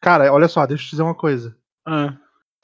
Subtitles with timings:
[0.00, 1.56] Cara, olha só, deixa eu te dizer uma coisa.
[1.86, 2.16] Ah.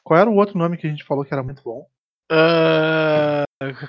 [0.03, 1.89] Qual era o outro nome que a gente falou que era muito bom?
[2.31, 3.45] Ah,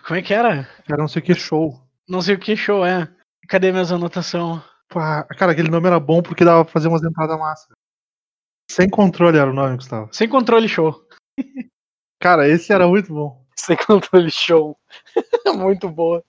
[0.05, 0.67] como é que era?
[0.87, 1.79] Era não sei o que show.
[2.07, 3.07] Não sei o que show é.
[3.47, 4.61] Cadê minhas anotações?
[4.87, 7.73] Pá, cara, aquele nome era bom porque dava pra fazer umas entradas massa.
[8.69, 10.09] Sem controle era o nome, Gustavo.
[10.11, 11.05] Sem controle show.
[12.19, 13.45] Cara, esse era muito bom.
[13.55, 14.77] Sem controle show.
[15.55, 16.23] Muito boa.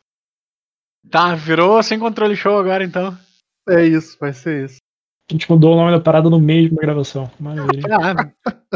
[1.10, 3.16] Tá, virou sem controle show agora então.
[3.68, 4.78] É isso, vai ser isso.
[5.28, 7.28] A gente mudou o nome da parada no uma gravação.
[7.40, 7.82] Maravilha.
[7.90, 8.28] Ah,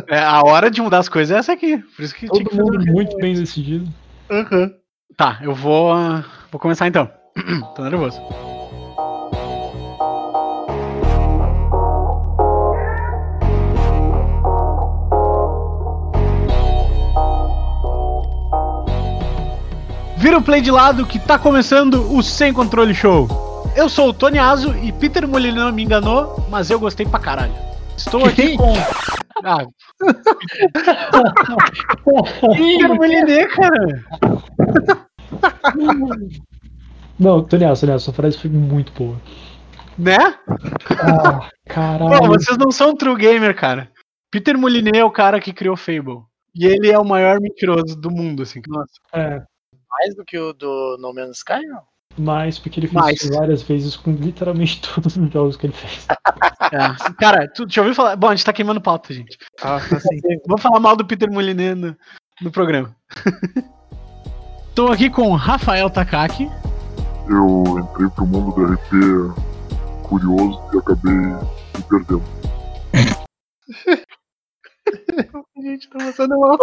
[0.08, 1.78] é, a hora de mudar as coisas é essa aqui.
[1.78, 3.88] Por isso que tinha Todo que mundo muito bem decidido.
[4.28, 4.72] Aham.
[5.16, 5.92] Tá, eu vou.
[5.92, 7.08] ah, Vou começar então.
[7.76, 8.20] Tô nervoso.
[20.16, 23.49] Vira o play de lado que tá começando o Sem Controle Show.
[23.76, 27.54] Eu sou o Tony Azo e Peter Molyneux me enganou, mas eu gostei pra caralho.
[27.96, 28.72] Estou aqui com.
[29.44, 29.66] Ah.
[32.56, 34.04] Peter Molyneux, cara.
[37.18, 39.16] Não, Toniel, Toniel, sua frase foi muito boa.
[39.98, 40.16] Né?
[41.02, 42.18] Ah, caralho.
[42.18, 43.90] Pô, vocês não são true gamer, cara.
[44.30, 46.22] Peter Molyneux é o cara que criou Fable.
[46.54, 48.60] E ele é o maior mentiroso do mundo, assim.
[48.66, 48.92] Nossa.
[49.12, 49.42] É,
[49.90, 51.82] Mais do que o do No Man's Sky, não?
[52.18, 56.06] Mais porque ele fez isso várias vezes com literalmente todos os jogos que ele fez.
[56.72, 57.12] É.
[57.14, 58.16] Cara, tu já ouviu falar?
[58.16, 59.38] Bom, a gente tá queimando pauta, gente.
[59.62, 60.20] Ah, tá assim.
[60.46, 61.96] Vamos falar mal do Peter Molyneux no,
[62.42, 62.94] no programa.
[64.74, 66.48] Tô aqui com Rafael Takaki.
[67.28, 69.34] eu entrei pro mundo do RP
[70.04, 72.22] curioso e acabei me perdendo.
[75.62, 76.58] Gente, tá passando mal.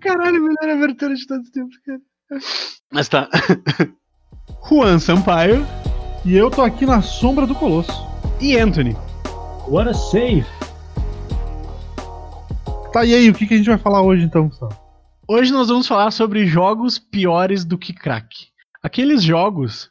[0.00, 2.00] Caralho, melhor abertura de todos os tempos, cara.
[2.92, 3.28] Mas tá.
[4.68, 5.64] Juan Sampaio
[6.24, 7.92] E eu tô aqui na sombra do Colosso.
[8.40, 8.94] e Anthony.
[9.68, 10.44] What a save!
[12.92, 14.78] Tá, e aí, o que, que a gente vai falar hoje então, Gustavo?
[15.26, 18.28] Hoje nós vamos falar sobre jogos piores do que crack.
[18.82, 19.90] Aqueles jogos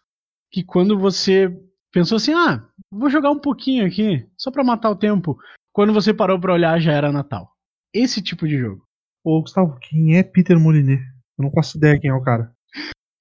[0.51, 1.51] que quando você
[1.91, 5.37] pensou assim, ah, vou jogar um pouquinho aqui, só pra matar o tempo.
[5.73, 7.49] Quando você parou pra olhar já era Natal.
[7.93, 8.83] Esse tipo de jogo.
[9.23, 11.01] Ô, Gustavo, quem é Peter Molyneux?
[11.37, 12.53] Eu não faço ideia quem é o cara.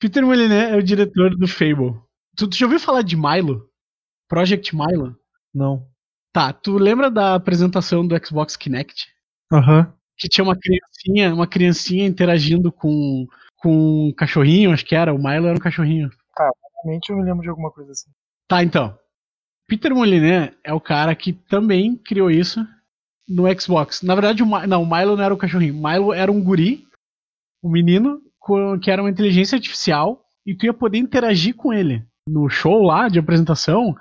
[0.00, 2.00] Peter Molyneux é o diretor do Fable.
[2.36, 3.68] Tu, tu já ouviu falar de Milo?
[4.28, 5.16] Project Milo?
[5.54, 5.86] Não.
[6.32, 9.06] Tá, tu lembra da apresentação do Xbox Kinect?
[9.52, 9.94] Aham.
[10.16, 13.26] Que tinha uma criancinha, uma criancinha interagindo com,
[13.56, 15.14] com um cachorrinho, acho que era.
[15.14, 16.10] O Milo era um cachorrinho.
[16.82, 18.10] Realmente eu me lembro de alguma coisa assim.
[18.48, 18.98] Tá, então.
[19.68, 22.66] Peter Molyneux é o cara que também criou isso
[23.28, 24.02] no Xbox.
[24.02, 25.74] Na verdade, o não, o Milo não era o cachorrinho.
[25.74, 26.84] Milo era um guri,
[27.62, 32.04] um menino, com- que era uma inteligência artificial, e tu ia poder interagir com ele.
[32.28, 33.94] No show lá de apresentação,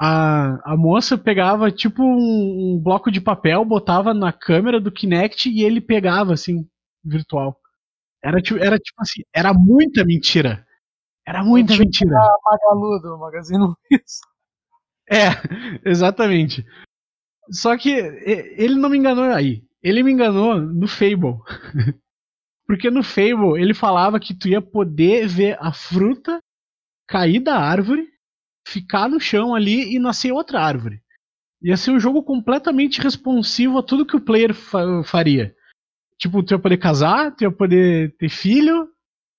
[0.00, 5.48] a, a moça pegava tipo um, um bloco de papel, botava na câmera do Kinect
[5.48, 6.66] e ele pegava, assim,
[7.04, 7.58] virtual.
[8.22, 10.66] Era, tipo- era tipo assim, era muita mentira.
[11.26, 12.16] Era muita mentira.
[12.18, 14.20] A Magalu do Magazine Luiza.
[15.10, 15.28] É,
[15.88, 16.64] exatamente.
[17.50, 19.64] Só que ele não me enganou aí.
[19.82, 21.38] Ele me enganou no Fable.
[22.66, 26.40] Porque no Fable ele falava que tu ia poder ver a fruta
[27.08, 28.08] cair da árvore,
[28.66, 31.00] ficar no chão ali e nascer outra árvore.
[31.62, 35.54] Ia ser um jogo completamente responsivo a tudo que o player fa- faria.
[36.18, 38.88] Tipo, tu ia poder casar, tu ia poder ter filho,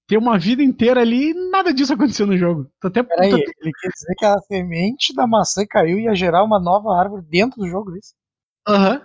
[0.07, 2.67] ter uma vida inteira ali e nada disso aconteceu no jogo.
[2.81, 6.15] Tu até, Peraí, tu- ele quer dizer que a semente da maçã caiu e ia
[6.15, 8.13] gerar uma nova árvore dentro do jogo, é isso?
[8.67, 9.01] Aham.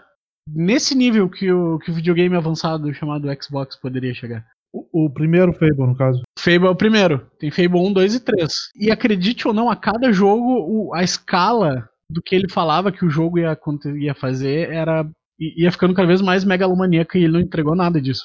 [0.48, 4.44] Nesse nível que o, que o videogame avançado chamado Xbox poderia chegar.
[4.72, 6.22] O, o primeiro Fable, no caso.
[6.38, 7.30] Fable é o primeiro.
[7.38, 8.52] Tem Fable 1, 2 e 3.
[8.76, 10.42] E acredite ou não, a cada jogo,
[10.88, 13.56] o- a escala do que ele falava que o jogo ia,
[14.00, 15.08] ia fazer era.
[15.38, 18.24] ia ficando cada vez mais megalomaníaca e ele não entregou nada disso.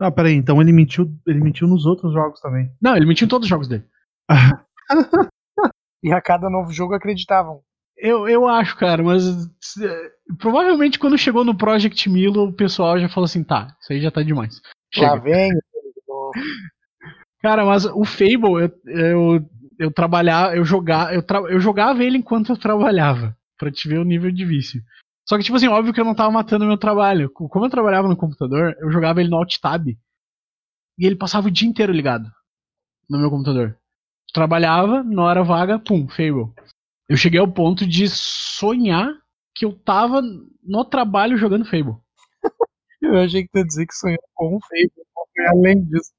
[0.00, 2.70] Ah, peraí, então ele mentiu, ele mentiu nos outros jogos também.
[2.80, 3.84] Não, ele mentiu em todos os jogos dele.
[6.02, 7.60] E a cada novo jogo acreditavam.
[7.96, 9.24] Eu, eu acho, cara, mas
[10.38, 14.08] provavelmente quando chegou no Project Milo, o pessoal já falou assim: tá, isso aí já
[14.10, 14.60] tá demais.
[14.94, 15.08] Chega.
[15.08, 15.50] Lá vem.
[16.06, 16.30] o-
[17.42, 22.18] Cara, mas o Fable, eu, eu, eu trabalhava, eu jogava, eu, tra- eu jogava ele
[22.18, 24.80] enquanto eu trabalhava, pra te ver o nível de vício.
[25.28, 27.30] Só que, tipo assim, óbvio que eu não tava matando meu trabalho.
[27.30, 29.88] Co- Como eu trabalhava no computador, eu jogava ele no Alt Tab.
[30.98, 32.30] E ele passava o dia inteiro ligado
[33.10, 33.78] no meu computador.
[34.34, 36.52] Trabalhava, na hora vaga, pum, Fable.
[37.08, 39.12] Eu cheguei ao ponto de sonhar
[39.54, 40.22] que eu tava
[40.62, 41.96] no trabalho jogando Fable.
[43.02, 44.90] Eu achei que tu ia dizer que sonhou com um feio.
[45.36, 46.10] Foi além disso.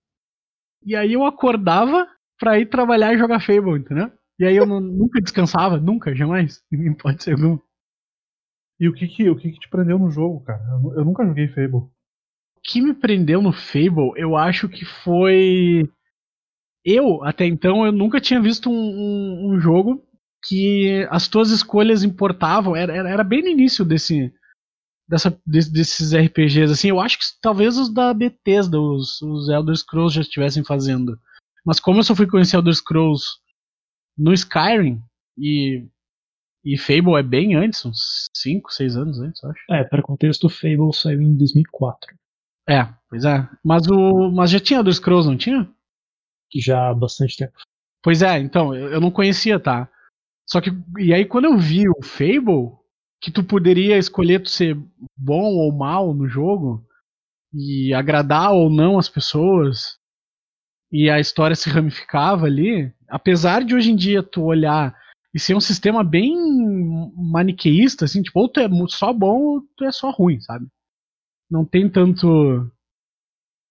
[0.85, 2.07] E aí eu acordava
[2.39, 4.11] pra ir trabalhar e jogar Fable, entendeu?
[4.39, 7.61] E aí eu nunca descansava, nunca, jamais, em hipótese alguma.
[8.79, 10.61] E o que que, o que que te prendeu no jogo, cara?
[10.71, 11.75] Eu, eu nunca joguei Fable.
[11.77, 11.91] O
[12.63, 15.89] que me prendeu no Fable, eu acho que foi.
[16.85, 20.03] Eu, até então, eu nunca tinha visto um, um- um jogo
[20.45, 22.75] que as tuas escolhas importavam.
[22.75, 24.31] Era, era, era bem no início desse,
[25.07, 26.71] dessa, desse- desses RPGs.
[26.71, 31.19] Assim, eu acho que talvez os da Bethesda, os, os Elder Scrolls já estivessem fazendo.
[31.65, 33.25] Mas como eu só fui conhecer Elder Scrolls
[34.17, 35.01] no Skyrim
[35.37, 35.85] e,
[36.63, 39.63] e Fable é bem antes, uns 5, 6 anos antes, eu acho.
[39.69, 42.15] É, para contexto, o Fable saiu em 2004.
[42.67, 43.47] É, pois é.
[43.63, 45.69] Mas, o, mas já tinha Elder Scrolls, não tinha?
[46.53, 47.53] Já há bastante tempo.
[48.03, 49.89] Pois é, então, eu, eu não conhecia, tá?
[50.47, 52.77] Só que, e aí quando eu vi o Fable,
[53.21, 54.77] que tu poderia escolher tu ser
[55.17, 56.85] bom ou mal no jogo,
[57.53, 59.97] e agradar ou não as pessoas,
[60.91, 64.95] e a história se ramificava ali, apesar de hoje em dia tu olhar
[65.33, 66.35] e ser um sistema bem
[67.15, 70.67] maniqueísta, assim, tipo, ou tu é só bom ou tu é só ruim, sabe?
[71.49, 72.69] Não tem tanto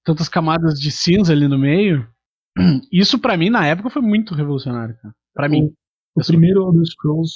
[0.04, 2.08] tantas camadas de cinza ali no meio.
[2.92, 5.14] Isso pra mim na época foi muito revolucionário, cara.
[5.34, 5.72] Para mim.
[6.16, 7.34] O primeiro Elder Scrolls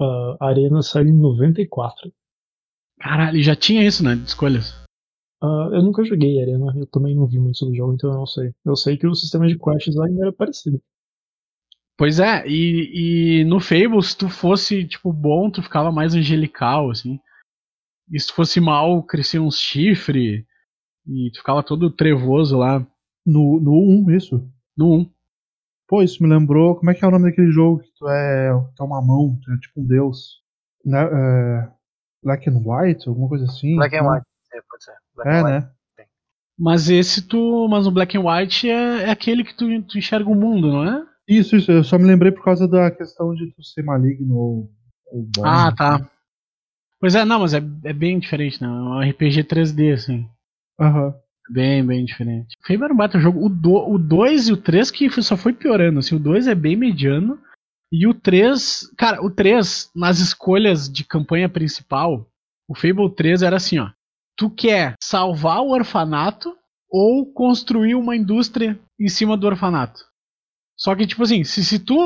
[0.00, 2.12] uh, Arena saiu em 94.
[2.98, 4.16] Caralho, já tinha isso, né?
[4.16, 4.74] De escolhas.
[5.42, 8.16] Ah, eu nunca joguei Arena, eu também não vi muito sobre o jogo, então eu
[8.16, 8.52] não sei.
[8.64, 10.80] Eu sei que o sistema de quests ainda era parecido.
[11.96, 16.90] Pois é, e, e no Fable, se tu fosse, tipo, bom, tu ficava mais angelical,
[16.90, 17.20] assim.
[18.10, 20.44] E se tu fosse mal, crescia uns chifre.
[21.06, 22.84] E tu ficava todo trevoso lá
[23.24, 23.72] No, no
[24.08, 24.46] 1, isso.
[24.76, 25.10] no 1.
[25.86, 26.74] Pô, isso me lembrou.
[26.76, 29.38] Como é que é o nome daquele jogo que tu é, tu é uma mão,
[29.42, 30.40] tu é tipo um deus?
[30.84, 30.98] Né?
[31.00, 31.70] É,
[32.22, 33.76] Black and White, alguma coisa assim?
[33.76, 34.02] Black and?
[34.10, 34.26] White.
[34.52, 34.94] É, pode ser.
[35.14, 35.66] Black É, and White.
[35.66, 35.70] né?
[36.58, 37.68] Mas esse tu.
[37.68, 40.84] Mas o Black and White é, é aquele que tu, tu enxerga o mundo, não
[40.84, 41.06] é?
[41.28, 41.70] Isso, isso.
[41.72, 44.70] Eu só me lembrei por causa da questão de tu ser maligno ou,
[45.06, 45.42] ou bom.
[45.44, 46.10] Ah, tá.
[47.00, 48.68] Pois é, não, mas é, é bem diferente, né?
[48.68, 50.28] É um RPG 3D, assim.
[50.80, 51.14] Aham.
[51.50, 52.56] Bem, bem diferente.
[52.66, 53.44] Fable era um baita jogo.
[53.44, 55.98] O 2 o dois e o 3 que foi- só foi piorando.
[55.98, 57.38] Assim, o 2 é bem mediano.
[57.92, 58.90] E o 3.
[58.96, 62.26] Cara, o 3, nas escolhas de campanha principal,
[62.66, 63.90] o Fable 3 era assim, ó.
[64.36, 66.56] Tu quer salvar o orfanato
[66.90, 70.00] ou construir uma indústria em cima do orfanato?
[70.76, 71.96] Só que, tipo assim, se, se tu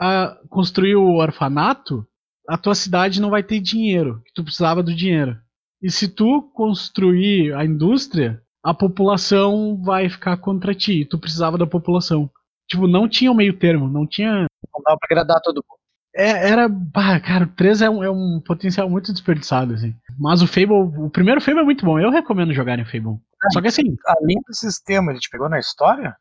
[0.00, 2.06] ah, construir o orfanato,
[2.48, 5.36] a tua cidade não vai ter dinheiro, que tu precisava do dinheiro.
[5.82, 11.04] E se tu construir a indústria, a população vai ficar contra ti.
[11.04, 12.28] Tu precisava da população.
[12.68, 14.30] Tipo, não tinha um meio termo, não tinha.
[14.40, 15.78] Não dava pra agradar todo mundo.
[16.14, 16.68] É, era.
[16.68, 19.94] Bah, cara, o 3 é um, é um potencial muito desperdiçado, assim.
[20.18, 20.98] Mas o Fable.
[20.98, 21.98] O primeiro Fable é muito bom.
[21.98, 23.20] Eu recomendo jogar em Fable.
[23.52, 23.96] Só que assim.
[24.06, 26.16] Além do sistema, ele te pegou na história?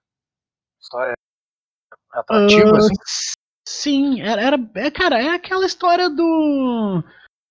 [0.79, 1.16] História
[2.21, 2.93] atrativa, ah, assim?
[3.67, 4.71] Sim, era, era.
[4.75, 7.03] É, cara, é aquela história do.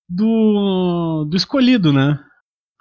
[0.09, 1.25] Do.
[1.29, 2.19] Do escolhido, né?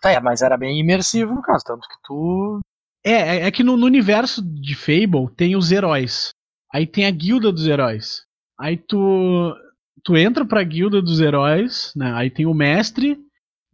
[0.00, 2.60] Tá, é, mas era bem imersivo no caso, tanto que tu.
[3.04, 6.30] É, é, é que no, no universo de Fable tem os heróis.
[6.72, 8.24] Aí tem a guilda dos heróis.
[8.58, 9.54] Aí tu
[10.02, 12.12] tu entra pra guilda dos heróis, né?
[12.14, 13.18] Aí tem o mestre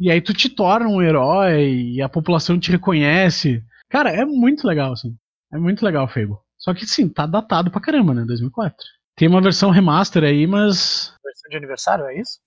[0.01, 3.63] e aí tu te torna um herói e a população te reconhece.
[3.89, 5.15] Cara, é muito legal assim.
[5.53, 6.39] É muito legal Fable.
[6.63, 8.25] Só que sim, tá datado pra caramba, né?
[8.25, 8.77] 2004.
[9.17, 12.39] Tem uma versão remaster aí, mas Versão de aniversário, é isso?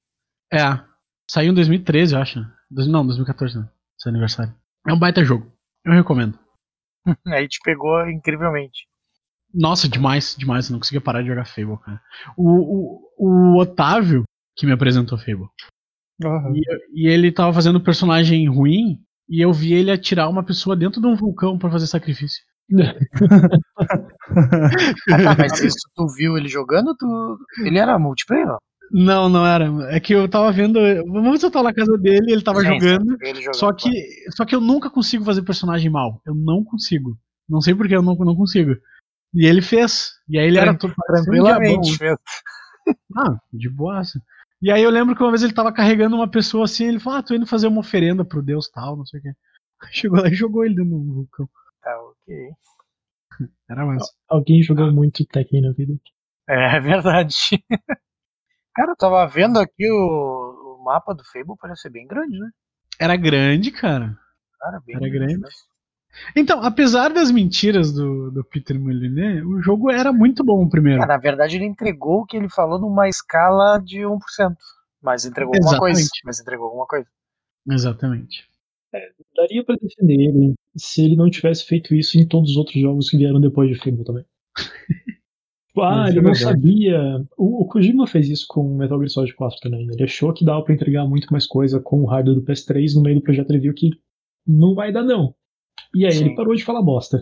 [0.51, 0.79] é,
[1.29, 2.39] saiu em 2013, eu acho.
[2.71, 3.69] Dois- Não, 2014 não.
[3.97, 4.53] Seu aniversário.
[4.87, 5.51] É um baita jogo.
[5.83, 6.37] Eu recomendo.
[7.27, 8.87] Aí te pegou incrivelmente.
[9.53, 10.67] Nossa, demais, demais.
[10.67, 12.01] Eu não conseguia parar de jogar Fable, cara.
[12.37, 12.49] O,
[13.19, 14.23] o, o Otávio,
[14.55, 15.47] que me apresentou Fable,
[16.23, 16.53] Aham.
[16.55, 20.75] e, e ele tava fazendo um personagem ruim, e eu vi ele atirar uma pessoa
[20.75, 22.43] dentro de um vulcão pra fazer sacrifício.
[25.11, 27.37] Ah, tá, mas isso tu viu ele jogando, tu.
[27.63, 28.59] Ele era multiplayer, não?
[28.91, 29.65] Não, não era.
[29.95, 30.79] É que eu tava vendo.
[31.07, 33.17] Vamos eu tava na casa dele, ele tava Sim, jogando.
[33.21, 33.89] ele jogando, Só que,
[34.35, 36.21] só que eu nunca consigo fazer personagem mal.
[36.25, 37.17] Eu não consigo.
[37.49, 38.75] Não sei porque eu não, não consigo.
[39.33, 40.11] E ele fez.
[40.29, 42.19] E aí ele era todo Tranquilamente, parecia um mesmo.
[43.17, 44.21] Ah, de boaça.
[44.61, 47.19] E aí eu lembro que uma vez ele tava carregando uma pessoa assim, ele falou,
[47.19, 49.33] ah, tô indo fazer uma oferenda pro deus tal, não sei o quê.
[49.91, 51.49] Chegou lá e jogou ele dentro do vulcão.
[51.81, 52.49] Tá, ok.
[53.69, 54.11] Era massa.
[54.27, 55.93] Alguém jogou muito Tekken na vida.
[56.47, 57.35] É verdade.
[58.75, 62.49] Cara, eu tava vendo aqui o, o mapa do Fable, parece ser bem grande, né?
[62.99, 64.17] Era grande, cara.
[64.59, 65.37] Cara, bem Era grande.
[65.37, 65.59] mesmo.
[66.35, 71.01] Então, apesar das mentiras do, do Peter Molyneux, o jogo era muito bom o primeiro.
[71.01, 74.19] É, na verdade, ele entregou o que ele falou numa escala de 1%.
[75.01, 75.99] Mas entregou alguma coisa.
[75.99, 76.21] Exatamente.
[76.25, 77.07] Mas entregou alguma coisa.
[77.69, 78.47] Exatamente.
[79.35, 83.09] Daria pra defender ele se ele não tivesse feito isso em todos os outros jogos
[83.09, 84.25] que vieram depois de Fable também.
[85.77, 86.97] Ah, ele é não sabia.
[87.37, 89.87] O, o Kojima fez isso com o Metal Gear Solid 4 também.
[89.91, 93.01] Ele achou que dava pra entregar muito mais coisa com o hardware do PS3 no
[93.01, 93.49] meio do projeto.
[93.49, 93.89] Ele viu que
[94.47, 95.35] não vai dar, não.
[95.93, 96.25] E aí Sim.
[96.25, 97.21] ele parou de falar bosta.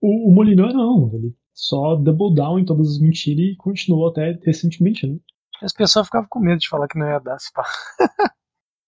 [0.00, 1.10] O, o Molineux não.
[1.14, 5.18] Ele só double down em todas as mentiras e continuou até recentemente, né?
[5.62, 7.64] As pessoas ficavam com medo de falar que não ia dar, se pá.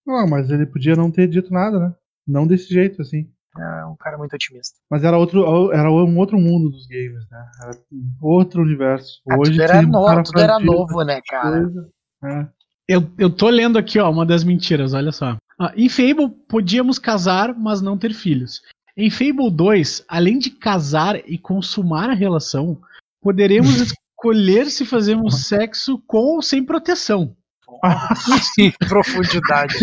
[0.05, 1.95] Não, mas ele podia não ter dito nada, né?
[2.27, 3.29] Não desse jeito, assim.
[3.57, 4.77] É um cara muito otimista.
[4.89, 7.45] Mas era outro, era um outro mundo dos games, né?
[7.61, 7.77] Era
[8.21, 9.21] outro universo.
[9.29, 11.59] Ah, Hoje tudo era, um no- cara tudo era novo, né, cara?
[11.61, 11.89] coisa.
[12.23, 12.47] É.
[12.87, 15.35] Eu, eu tô lendo aqui, ó, uma das mentiras, olha só.
[15.59, 18.61] Ah, em Fable, podíamos casar, mas não ter filhos.
[18.95, 22.79] Em Fable 2, além de casar e consumar a relação,
[23.21, 23.71] poderemos
[24.15, 27.35] escolher se fazemos sexo com ou sem proteção.
[28.87, 29.75] Profundidade.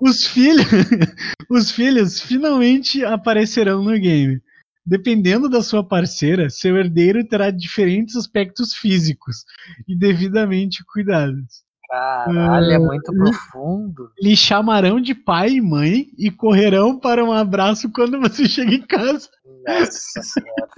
[0.00, 0.66] Os filhos,
[1.50, 4.40] os filhos finalmente aparecerão no game.
[4.84, 9.44] Dependendo da sua parceira, seu herdeiro terá diferentes aspectos físicos
[9.88, 11.66] e devidamente cuidados.
[11.88, 14.10] Caralho, é muito profundo.
[14.20, 18.86] Lhe chamarão de pai e mãe e correrão para um abraço quando você chega em
[18.86, 19.28] casa.
[19.66, 20.70] Nossa senhora.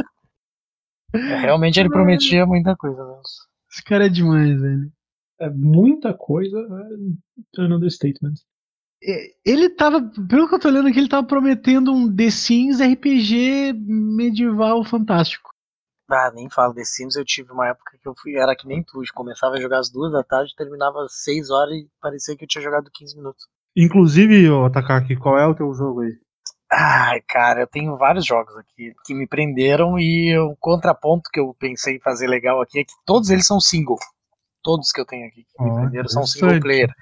[1.14, 3.22] É, realmente ele prometia muita coisa mesmo.
[3.70, 4.92] Esse cara é demais, velho.
[5.40, 6.58] É muita coisa.
[6.58, 8.34] É an understatement.
[9.02, 12.80] É, Ele tava, pelo que eu tô lendo aqui, ele tava prometendo um The Sims
[12.80, 15.50] RPG medieval fantástico.
[16.10, 18.82] Ah, nem falo The Sims, eu tive uma época que eu fui, era que nem
[18.82, 22.44] tu, começava a jogar às duas da tarde, terminava às seis horas e parecia que
[22.44, 23.46] eu tinha jogado 15 minutos.
[23.76, 26.18] Inclusive, ô, Takaki, qual é o teu jogo aí?
[26.72, 31.54] Ai, cara, eu tenho vários jogos aqui que me prenderam e o contraponto que eu
[31.58, 33.98] pensei em fazer legal aqui é que todos eles são single.
[34.68, 36.92] Todos que eu tenho aqui que me prenderam são single player.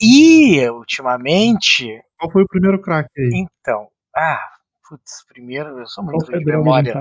[0.00, 3.28] E, ultimamente, Qual foi o primeiro crack aí?
[3.34, 4.40] então, ah,
[4.88, 6.94] putz, primeiro, eu sou Qual muito a de memória.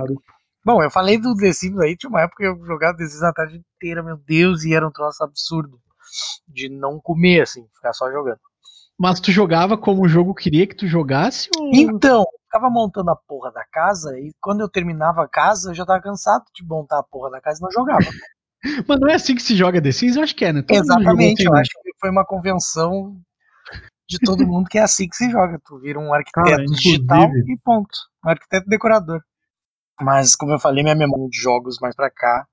[0.65, 3.23] Bom, eu falei do The Sims aí, tinha uma época que eu jogava The Sims
[3.23, 5.79] a tarde inteira, meu Deus, e era um troço absurdo.
[6.45, 8.41] De não comer, assim, ficar só jogando.
[8.99, 11.47] Mas tu jogava como o jogo queria que tu jogasse?
[11.57, 11.71] Ou...
[11.73, 15.73] Então, eu ficava montando a porra da casa, e quando eu terminava a casa, eu
[15.73, 18.03] já tava cansado de montar a porra da casa e não jogava.
[18.87, 20.15] Mas não é assim que se joga The Sims?
[20.15, 20.61] Eu acho que é, né?
[20.61, 23.19] Todo Exatamente, eu acho que foi uma convenção
[24.07, 25.59] de todo mundo que é assim que se joga.
[25.65, 27.97] Tu vira um arquiteto Cara, digital e ponto.
[28.25, 29.21] Um arquiteto decorador.
[30.01, 32.47] Mas, como eu falei, minha memória de jogos mais pra cá,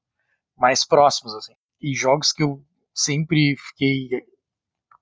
[0.56, 1.54] mais próximos, assim.
[1.80, 2.62] E jogos que eu
[2.94, 4.08] sempre fiquei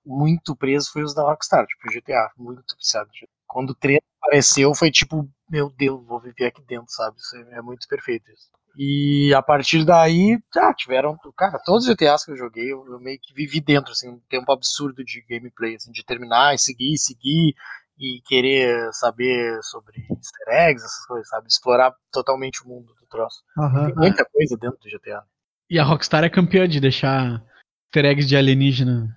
[0.04, 3.10] muito preso foi os da Rockstar, tipo GTA, muito viciado.
[3.46, 7.16] Quando o 3 apareceu, foi tipo, meu Deus, vou viver aqui dentro, sabe?
[7.18, 8.48] Isso é é muito perfeito isso.
[8.80, 13.00] E a partir daí, já tiveram, cara, todos os GTAs que eu joguei, eu, eu
[13.00, 16.96] meio que vivi dentro, assim, um tempo absurdo de gameplay, assim, de terminar e seguir,
[16.96, 17.56] seguir,
[17.98, 21.48] e querer saber sobre easter eggs, essas coisas, sabe?
[21.48, 23.42] Explorar totalmente o mundo do troço.
[23.58, 23.86] Aham.
[23.86, 25.24] Tem muita coisa dentro do GTA.
[25.68, 27.44] E a Rockstar é campeã de deixar
[27.86, 29.08] easter eggs de alienígena.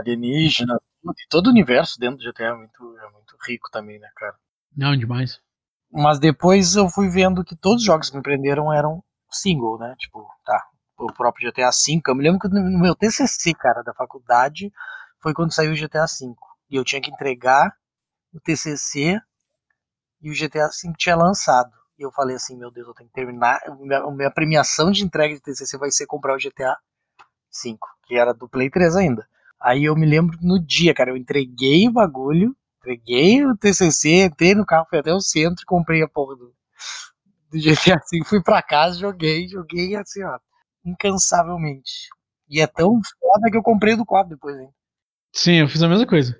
[0.00, 3.98] Alienígena, tudo, e todo o universo dentro do GTA é muito, é muito rico também,
[3.98, 4.34] né, cara?
[4.76, 5.40] Não, demais.
[5.90, 9.94] Mas depois eu fui vendo que todos os jogos que me prenderam eram single, né?
[9.98, 10.66] Tipo, tá,
[10.98, 12.00] o próprio GTA V.
[12.06, 14.72] Eu me lembro que no meu TCC, cara, da faculdade,
[15.20, 16.34] foi quando saiu o GTA V.
[16.70, 17.72] E eu tinha que entregar
[18.32, 19.20] o TCC
[20.20, 21.72] e o GTA V tinha lançado.
[21.98, 23.60] E eu falei assim, meu Deus, eu tenho que terminar.
[23.80, 26.76] Minha, minha premiação de entrega de TCC vai ser comprar o GTA
[27.64, 27.76] V,
[28.06, 29.26] que era do Play 3 ainda.
[29.60, 32.56] Aí eu me lembro no dia, cara, eu entreguei o bagulho,
[32.92, 36.54] entreguei o TCC, entrei no carro, fui até o centro e comprei a porra do,
[37.50, 40.38] do GTA V, fui pra casa, joguei, joguei assim, ó,
[40.84, 42.08] incansavelmente.
[42.48, 44.68] E é tão foda que eu comprei do 4 depois, hein?
[45.34, 46.38] Sim, eu fiz a mesma coisa.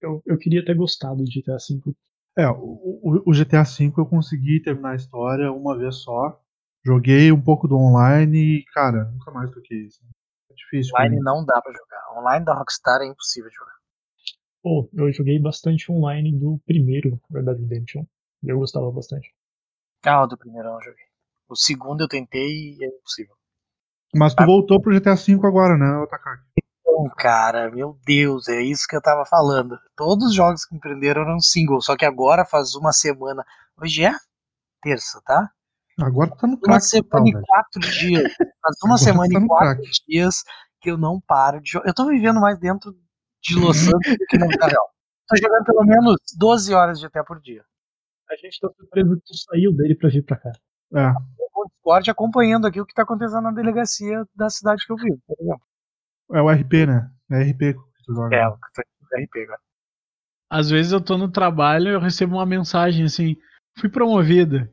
[0.00, 1.92] Eu, eu queria ter gostado de GTA V.
[2.36, 6.40] É, o, o- o GTA V eu consegui terminar a história uma vez só.
[6.86, 10.00] Joguei um pouco do online e, cara, nunca mais toquei isso.
[10.50, 10.94] É difícil.
[10.94, 12.20] Online não dá pra jogar.
[12.20, 13.77] Online da Rockstar é impossível de jogar.
[14.62, 18.04] Pô, eu joguei bastante online do primeiro Red Dead Redemption.
[18.42, 19.32] E eu gostava bastante.
[20.04, 21.04] Ah, o do primeiro eu não joguei.
[21.48, 23.34] O segundo eu tentei e é impossível.
[24.14, 26.42] Mas tu voltou pro GTA V agora, né, Takaki?
[26.80, 29.78] Então, cara, meu Deus, é isso que eu tava falando.
[29.96, 33.44] Todos os jogos que me prenderam eram single, só que agora faz uma semana.
[33.80, 34.12] Hoje é
[34.82, 35.50] terça, tá?
[36.00, 37.44] Agora tá no Uma crack total, semana e velho.
[37.46, 38.32] quatro dias.
[38.62, 39.90] Faz uma Agora semana tá e quatro crack.
[40.08, 40.44] dias
[40.80, 41.88] que eu não paro de jogar.
[41.88, 42.92] Eu tô vivendo mais dentro
[43.42, 44.88] de Los Santos do que na vida real.
[45.28, 47.62] Tô jogando pelo menos 12 horas de GTA por dia.
[48.30, 50.52] A gente tá surpreso que tu saiu dele pra vir pra cá.
[50.94, 51.10] É.
[51.54, 55.20] O Discord acompanhando aqui o que tá acontecendo na delegacia da cidade que eu vivo,
[55.26, 55.62] por exemplo.
[56.32, 57.10] É o RP, né?
[57.30, 58.36] É RP que tu joga.
[58.36, 59.60] É, o que tá aqui no RP agora.
[60.50, 63.36] Às vezes eu tô no trabalho e eu recebo uma mensagem assim:
[63.78, 64.70] fui promovida.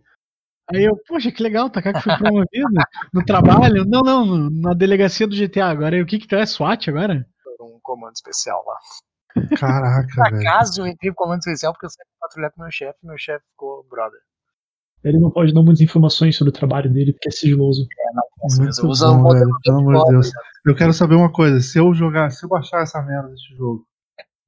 [0.73, 2.67] Aí eu, poxa, que legal, tá que foi promovido
[3.13, 3.85] no trabalho.
[3.85, 5.97] Não, não, na delegacia do GTA agora.
[5.97, 6.45] E o que que tu é?
[6.45, 7.25] SWAT agora?
[7.91, 8.77] Um comando especial lá.
[9.57, 10.49] Caraca, Por velho.
[10.49, 13.17] acaso eu entrei pro comando especial porque eu saí patrulhar com meu chefe e meu
[13.17, 14.19] chefe ficou brother.
[15.03, 17.87] Ele não pode dar muitas informações sobre o trabalho dele porque é sigiloso.
[18.41, 20.31] Nossa, Muito eu uso um bom, modelo velho, pelo amor de Deus.
[20.65, 23.85] Eu quero saber uma coisa, se eu jogar, se eu baixar essa merda desse jogo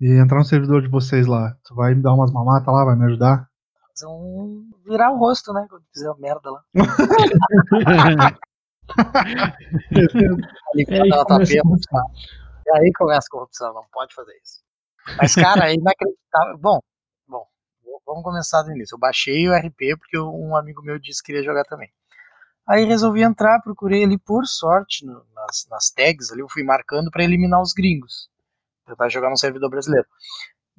[0.01, 2.96] e entrar no servidor de vocês lá, tu vai me dar umas mamatas lá, vai
[2.96, 3.48] me ajudar?
[3.89, 4.67] fazer um.
[4.86, 5.65] virar o rosto, né?
[5.70, 6.62] Quando fizer uma merda lá.
[10.74, 11.25] Ali É aí ela
[12.67, 14.62] E aí começa a corrupção, não pode fazer isso.
[15.17, 16.57] Mas, cara, é inacreditável.
[16.59, 16.79] Bom,
[17.27, 17.47] bom,
[18.05, 18.95] vamos começar do início.
[18.95, 21.91] Eu baixei o RP porque um amigo meu disse que queria jogar também.
[22.67, 27.12] Aí resolvi entrar, procurei ali por sorte no- nas, nas tags ali, eu fui marcando
[27.12, 28.29] pra eliminar os gringos.
[28.88, 30.07] Tentar jogar no servidor brasileiro.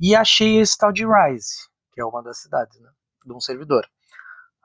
[0.00, 2.90] E achei esse tal de Rise, que é uma das cidades, né?
[3.26, 3.86] De um servidor.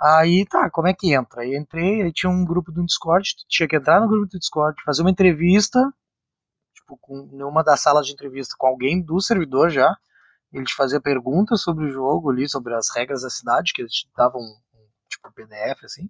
[0.01, 1.41] Aí tá, como é que entra?
[1.41, 4.81] Aí entrei, aí tinha um grupo do Discord, tinha que entrar no grupo do Discord,
[4.85, 5.79] fazer uma entrevista,
[6.83, 9.95] tipo, com numa das salas de entrevista com alguém do servidor já.
[10.51, 13.93] Ele te fazia perguntas sobre o jogo ali, sobre as regras da cidade, que eles
[13.93, 14.55] te davam um,
[15.09, 16.09] tipo PDF assim.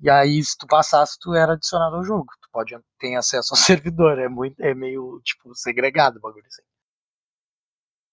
[0.00, 2.26] E aí, se tu passasse, tu era adicionado ao jogo.
[2.40, 4.18] Tu pode ter acesso ao servidor.
[4.18, 6.62] É muito, é meio tipo segregado o bagulho assim.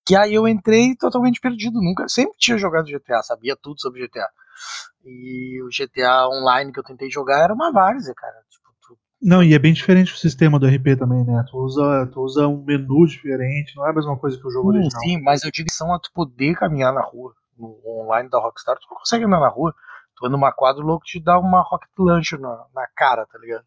[0.09, 4.29] E aí eu entrei totalmente perdido, nunca, sempre tinha jogado GTA, sabia tudo sobre GTA.
[5.03, 8.35] E o GTA Online que eu tentei jogar era uma várzea, cara.
[8.49, 8.64] Tipo,
[9.25, 11.43] Não, e é bem diferente o sistema do RP também, né?
[11.49, 14.71] Tu usa, tu usa um menu diferente, não é a mesma coisa que o jogo
[14.71, 15.01] Sim, original.
[15.01, 17.33] sim, mas eu digo que são a tu poder caminhar na rua.
[17.57, 19.73] No online da Rockstar, tu não consegue andar na rua.
[20.15, 23.39] Tu anda numa quadra, o louco te dá uma rocket launcher na, na cara, tá
[23.39, 23.65] ligado?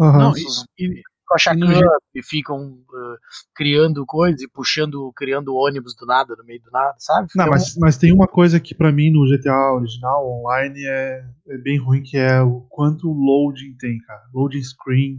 [0.00, 0.18] Aham.
[0.18, 0.42] Não, e,
[0.78, 3.18] e- Com a e ficam uh,
[3.54, 7.28] criando coisas e puxando, criando ônibus do nada, no meio do nada, sabe?
[7.36, 11.58] Não, mas, mas tem uma coisa que pra mim no GTA original, online, é, é
[11.58, 14.22] bem ruim, que é o quanto loading tem, cara.
[14.32, 15.18] Loading screen.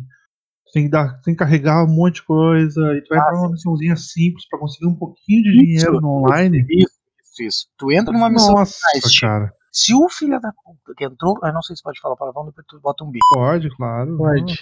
[0.73, 3.37] Tem que, dar, tem que carregar um monte de coisa, e tu vai Ah, entrar
[3.37, 6.65] numa missãozinha simples pra conseguir um pouquinho de Isso, dinheiro no online.
[6.69, 7.67] Isso, isso, isso.
[7.77, 8.53] Tu entra numa missão.
[8.55, 9.19] Nossa, Heist.
[9.21, 9.53] cara.
[9.71, 11.39] Se o filho da puta que entrou.
[11.43, 13.25] Eu não sei se pode falar palavrão, depois tu bota um bico.
[13.31, 14.17] Pode, claro.
[14.17, 14.59] pode.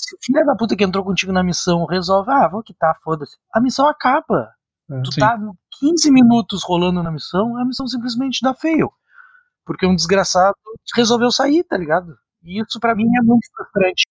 [0.00, 3.36] Se o filho da puta que entrou contigo na missão resolve, ah, vou quitar, foda-se.
[3.52, 4.52] A missão acaba.
[4.90, 5.02] É.
[5.02, 5.20] Tu Sim.
[5.20, 5.38] tá
[5.78, 8.92] 15 minutos rolando na missão, a missão simplesmente dá fail.
[9.64, 10.56] Porque um desgraçado
[10.96, 12.16] resolveu sair, tá ligado?
[12.42, 14.04] E isso pra mim é muito frustrante.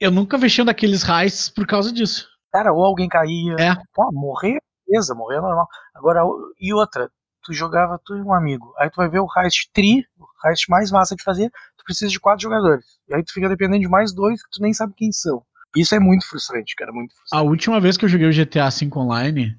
[0.00, 2.28] Eu nunca fechei um daqueles heists por causa disso.
[2.52, 3.54] Cara, ou alguém caía.
[3.58, 3.74] É.
[3.94, 5.68] Pô, morrer, beleza, morrer é normal.
[5.94, 6.22] Agora,
[6.60, 7.10] e outra,
[7.42, 8.74] tu jogava tu e um amigo.
[8.78, 11.50] Aí tu vai ver o heist tri, o heist mais massa de fazer,
[11.86, 12.84] precisa de quatro jogadores.
[13.08, 15.42] E aí tu fica dependendo de mais dois que tu nem sabe quem são.
[15.74, 17.48] Isso é muito frustrante, cara, muito A frustrante.
[17.48, 19.56] última vez que eu joguei o GTA V online,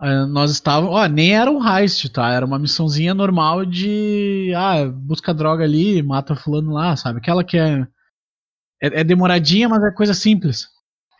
[0.00, 0.94] eh, nós estávamos.
[0.94, 2.30] Ó, nem era um heist, tá?
[2.32, 4.52] Era uma missãozinha normal de.
[4.56, 7.18] Ah, busca droga ali, mata fulano lá, sabe?
[7.18, 7.86] Aquela que é.
[8.80, 10.68] É, é demoradinha, mas é coisa simples.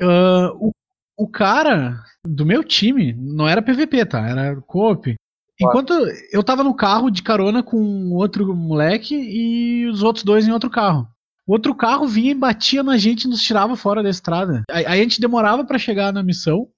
[0.01, 0.71] Ah, o,
[1.17, 4.21] o cara do meu time não era PVP, tá?
[4.29, 5.15] Era co-op.
[5.63, 5.93] Enquanto
[6.33, 10.71] eu tava no carro de carona com outro moleque e os outros dois em outro
[10.71, 11.07] carro.
[11.47, 14.63] O outro carro vinha e batia na gente e nos tirava fora da estrada.
[14.71, 16.69] Aí, a gente demorava pra chegar na missão,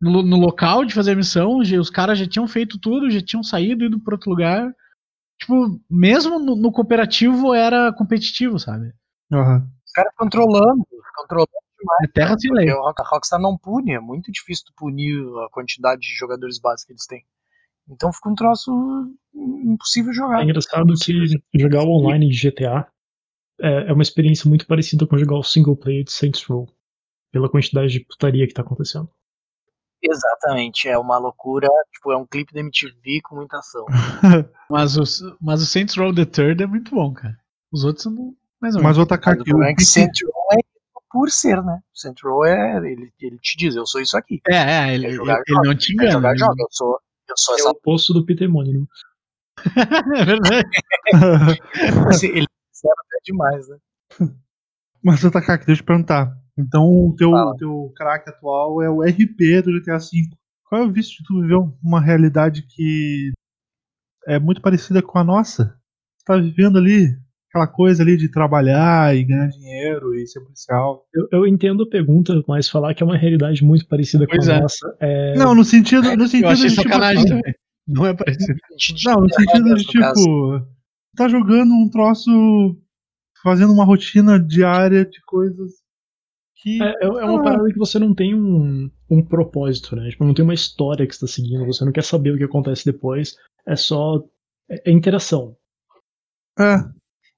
[0.00, 3.42] no, no local de fazer a missão, os caras já tinham feito tudo, já tinham
[3.42, 4.74] saído, ido pra outro lugar.
[5.40, 8.92] Tipo, mesmo no, no cooperativo era competitivo, sabe?
[9.32, 9.68] Aham.
[9.86, 10.84] Os caras controlando,
[11.16, 11.50] controlando.
[12.02, 12.72] É terra sem Porque lei.
[12.72, 16.92] a Rockstar não pune, é muito difícil tu punir a quantidade de jogadores básicos que
[16.92, 17.24] eles têm.
[17.92, 18.70] Então fica um troço
[19.34, 20.40] impossível jogar.
[20.40, 22.86] É engraçado que jogar o online de GTA
[23.60, 26.68] é, é uma experiência muito parecida com jogar o single player de Saints Row.
[27.30, 29.08] Pela quantidade de putaria que tá acontecendo.
[30.02, 33.86] Exatamente, é uma loucura, tipo, é um clipe da MTV com muita ação.
[34.68, 35.02] Mas o,
[35.40, 37.38] mas o Saints Row the Third é muito bom, cara.
[37.70, 38.12] Os outros são
[38.60, 38.82] mais ou menos.
[38.82, 40.62] Mas vou tacar Mas o é O que Saints Row é
[41.10, 41.80] por ser, né?
[41.94, 44.40] Saints Row é, ele, ele te diz, eu sou isso aqui.
[44.48, 46.10] É, é, ele, Quer jogar, ele não te engana.
[46.12, 46.62] jogar, ele- joga.
[46.62, 46.98] Eu sou,
[47.36, 48.88] sou É o oposto do Peter Molyneux.
[50.16, 50.68] é verdade.
[52.08, 53.78] Assim, ele fizeram até demais, né?
[55.02, 56.36] Mas aqui, deixa eu te perguntar.
[56.56, 57.56] Então o teu, Fala.
[57.56, 60.28] teu craque atual é o RP do GTA V.
[60.64, 63.32] Qual é o vício de tu viver uma realidade que
[64.26, 65.78] é muito parecida com a nossa?
[66.16, 67.18] Você tá vivendo ali
[67.52, 71.04] aquela coisa ali de trabalhar e ganhar dinheiro e ser policial.
[71.12, 74.52] Eu, eu entendo a pergunta, mas falar que é uma realidade muito parecida Pois com
[74.52, 74.60] a é.
[74.60, 75.34] nossa é.
[75.36, 77.54] Não, no sentido, no sentido Eu achei de tipo sacanagem assim, também.
[77.86, 78.54] Não é parecido.
[79.04, 80.66] Não, no de sentido de tipo,
[81.14, 82.30] tá jogando um troço,
[83.42, 85.72] fazendo uma rotina diária de coisas
[86.56, 86.82] que.
[86.82, 87.42] É, é uma Ah.
[87.42, 90.08] parada que você não tem um, um propósito, né?
[90.08, 92.44] Tipo, não tem uma história que você tá seguindo, você não quer saber o que
[92.44, 93.36] acontece depois,
[93.66, 94.24] é só.
[94.70, 95.54] É, é interação.
[96.58, 96.76] É,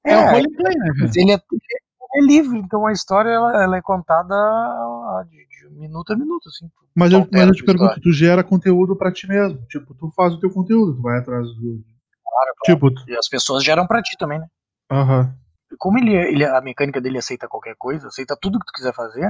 [0.04, 0.98] É, o roleplay, né, cara?
[1.00, 5.46] Mas ele é, ele é livre, então a história ela, ela é contada a- de,
[5.46, 6.70] de minuto a minuto, assim.
[6.94, 8.02] mas eu, mas eu te pergunto, história.
[8.02, 9.64] tu gera conteúdo pra ti mesmo.
[9.66, 11.82] Tipo, tu faz o teu conteúdo, tu vai atrás do.
[12.22, 12.52] Claro.
[12.64, 14.46] Tipo, tu- E as pessoas geram pra ti também, né?
[14.90, 15.34] aham.
[15.72, 18.72] E como ele, é- ele, a mecânica dele aceita qualquer coisa, aceita tudo que tu
[18.74, 19.28] quiser fazer,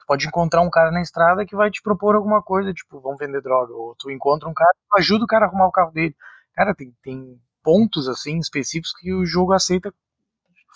[0.00, 3.18] tu pode encontrar um cara na estrada que vai te propor alguma coisa, tipo, vamos
[3.18, 5.92] vender droga, ou tu encontra um cara tu ajuda o cara a arrumar o carro
[5.92, 6.16] dele.
[6.54, 9.92] Cara, tem, tem pontos, assim, específicos que o jogo aceita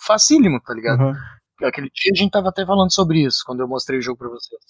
[0.05, 1.01] facílimo, tá ligado?
[1.01, 1.15] aham.
[1.63, 4.29] Aquele dia a gente tava até falando sobre isso, quando eu mostrei o jogo pra
[4.29, 4.61] vocês.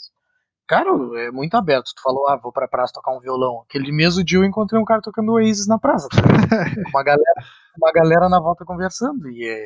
[0.67, 0.89] Cara,
[1.21, 1.93] é muito aberto.
[1.95, 3.61] Tu falou, ah, vou pra praça tocar um violão.
[3.61, 6.07] Aquele mesmo dia eu encontrei um cara tocando Oasis na praça.
[6.09, 6.17] tá
[6.89, 7.43] uma, galera,
[7.77, 9.29] uma galera na volta conversando.
[9.29, 9.65] E é,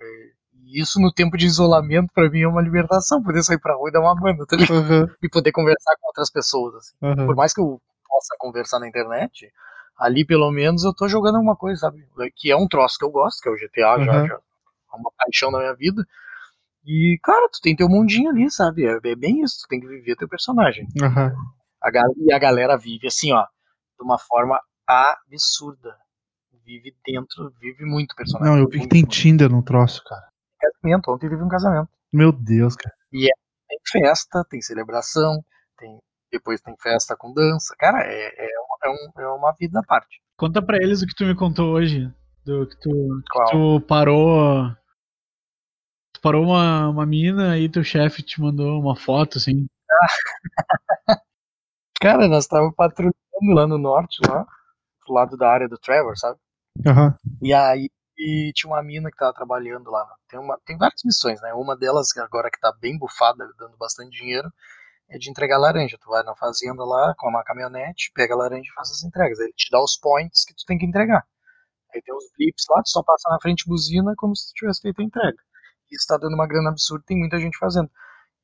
[0.00, 0.30] é-
[0.66, 3.22] isso no tempo de isolamento, pra mim, é uma libertação.
[3.22, 4.78] Poder sair pra rua e dar uma banda, tá ligado?
[4.78, 6.74] Aham, E poder conversar com outras pessoas.
[6.76, 6.96] assim.
[7.02, 7.26] aham.
[7.26, 9.50] Por mais que eu possa conversar na internet,
[9.98, 12.06] ali pelo menos eu tô jogando alguma coisa, sabe?
[12.36, 14.26] Que é um troço que eu gosto, que é o GTA, já, Uhum.
[14.26, 14.38] já é
[14.96, 16.06] uma paixão na minha vida.
[16.84, 18.84] E, cara, tu tem teu mundinho ali, sabe?
[18.86, 20.86] É, é bem isso, tu tem que viver teu personagem.
[21.02, 21.32] aham.
[21.80, 25.96] A gal- e a galera vive assim, ó, de uma forma absurda.
[26.64, 28.52] Vive dentro, vive muito personagem.
[28.54, 29.12] Não, eu vi que tem muito.
[29.12, 30.28] Tinder no troço, cara.
[30.60, 31.10] casamento.
[31.10, 31.88] Ontem teve um casamento.
[32.12, 32.94] Meu Deus, cara.
[33.10, 35.44] Tem festa, tem celebração,
[35.76, 35.98] tem
[36.30, 37.74] depois tem festa com dança.
[37.78, 40.20] Cara, é, é, uma- é, um- é uma vida à parte.
[40.36, 42.08] Conta pra eles o que tu me contou hoje.
[42.44, 44.70] Do que tu, que tu parou.
[46.22, 49.66] Parou uma, uma mina e teu chefe te mandou uma foto, assim.
[52.00, 53.14] Cara, nós estávamos patrulhando
[53.54, 54.46] lá no norte, lá,
[55.06, 56.38] do lado da área do Trevor, sabe?
[56.86, 57.16] Aham.
[57.40, 60.06] E aí e tinha uma mina que tava trabalhando lá.
[60.28, 61.52] Tem, uma, tem várias missões, né?
[61.54, 64.48] Uma delas, agora que tá bem bufada, dando bastante dinheiro,
[65.08, 65.98] é de entregar laranja.
[66.00, 69.40] Tu vai na fazenda lá com uma caminhonete, pega a laranja e faz as entregas.
[69.40, 71.26] Aí ele te dá os points que tu tem que entregar.
[71.94, 74.80] Aí tem os blips lá, tu só passa na frente buzina como se tu tivesse
[74.82, 75.38] feito a entrega.
[75.92, 77.90] Isso tá dando uma grana absurda, tem muita gente fazendo.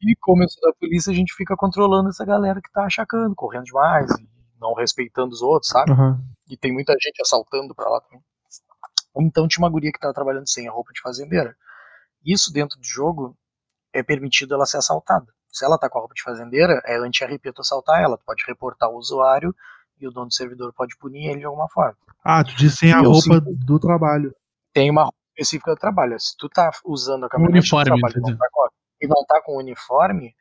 [0.00, 3.34] E como eu sou da polícia, a gente fica controlando essa galera que tá achacando,
[3.34, 4.08] correndo demais,
[4.61, 5.90] não respeitando os outros, sabe?
[5.92, 6.20] Aham.
[6.48, 8.20] E tem muita gente assaltando pra lá também.
[9.20, 11.56] Então tinha uma guria que tava trabalhando sem a roupa de fazendeira.
[12.24, 13.37] Isso dentro do jogo
[13.92, 15.26] é permitido ela ser assaltada.
[15.50, 18.16] Se ela tá com a roupa de fazendeira, é anti-RP tu assaltar ela.
[18.18, 19.54] Tu pode reportar o usuário
[20.00, 21.96] e o dono do servidor pode punir ele de alguma forma.
[22.22, 24.32] Ah, tu disse sem a roupa sinto- do trabalho.
[24.72, 26.18] Tem uma roupa específica do trabalho.
[26.18, 28.68] Se tu tá usando a caminhonete uniforme, do trabalho e não, tá com,
[29.01, 30.35] e não tá com o uniforme,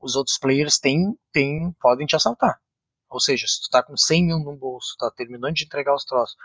[0.00, 2.60] os outros players têm, têm, podem te assaltar.
[3.08, 6.04] Ou seja, se tu tá com 100 mil no bolso, tá terminando de entregar os
[6.04, 6.36] troços,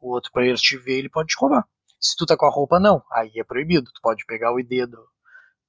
[0.00, 1.66] o outro player te vê, ele pode te roubar.
[2.00, 3.02] Se tu tá com a roupa, não.
[3.10, 3.90] Aí é proibido.
[3.92, 5.08] Tu pode pegar o ID do,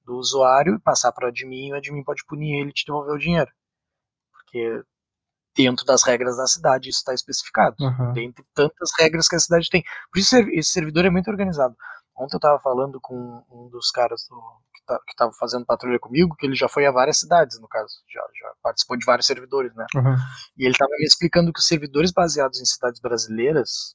[0.04, 2.86] do usuário e passar para o admin, e o admin pode punir ele e te
[2.86, 3.50] devolver o dinheiro.
[4.32, 4.84] Porque
[5.56, 7.76] dentro das regras da cidade isso está especificado.
[7.80, 8.12] Aham.
[8.12, 9.82] Dentre tantas regras que a cidade tem.
[10.12, 11.76] Por isso esse servidor é muito organizado.
[12.16, 13.14] Ontem eu estava falando com
[13.50, 14.36] um dos caras do,
[14.74, 17.94] que tá- estava fazendo patrulha comigo, que ele já foi a várias cidades, no caso.
[18.12, 19.86] Já, já participou de vários servidores, né?
[19.96, 20.16] Aham.
[20.56, 23.94] E ele estava me explicando que os servidores baseados em cidades brasileiras,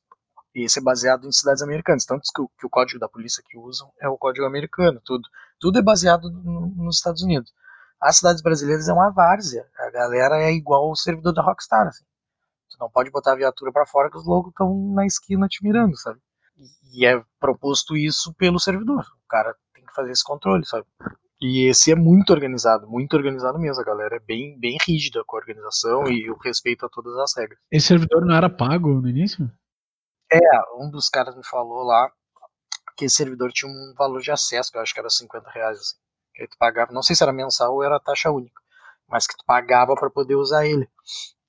[0.56, 3.44] e esse é baseado em cidades americanas, tanto que o, que o código da polícia
[3.46, 5.28] que usam é o código americano, tudo.
[5.60, 7.54] Tudo é baseado no- nos Estados Unidos.
[8.08, 12.04] As cidades brasileiras é uma várzea, a galera é igual o servidor da Rockstar, assim.
[12.70, 15.64] Tu não pode botar a viatura pra fora que os logos estão na esquina te
[15.64, 16.20] mirando, sabe?
[16.58, 19.02] E- E é proposto isso pelo servidor.
[19.26, 20.86] O cara tem que fazer esse controle, sabe?
[21.42, 23.82] E esse é muito organizado, muito organizado mesmo.
[23.82, 27.36] A galera é bem, bem rígida com a organização e o respeito a todas as
[27.36, 27.60] regras.
[27.72, 29.52] Esse servidor não era pago no início?
[30.32, 30.40] É,
[30.78, 32.10] um dos caras me falou lá
[32.98, 35.78] que esse servidor tinha um valor de acesso, que eu acho que era 50 reais,
[35.80, 35.96] assim.
[36.36, 38.62] Que aí tu pagava, não sei se era mensal ou era taxa única,
[39.08, 40.88] mas que tu pagava para poder usar ele.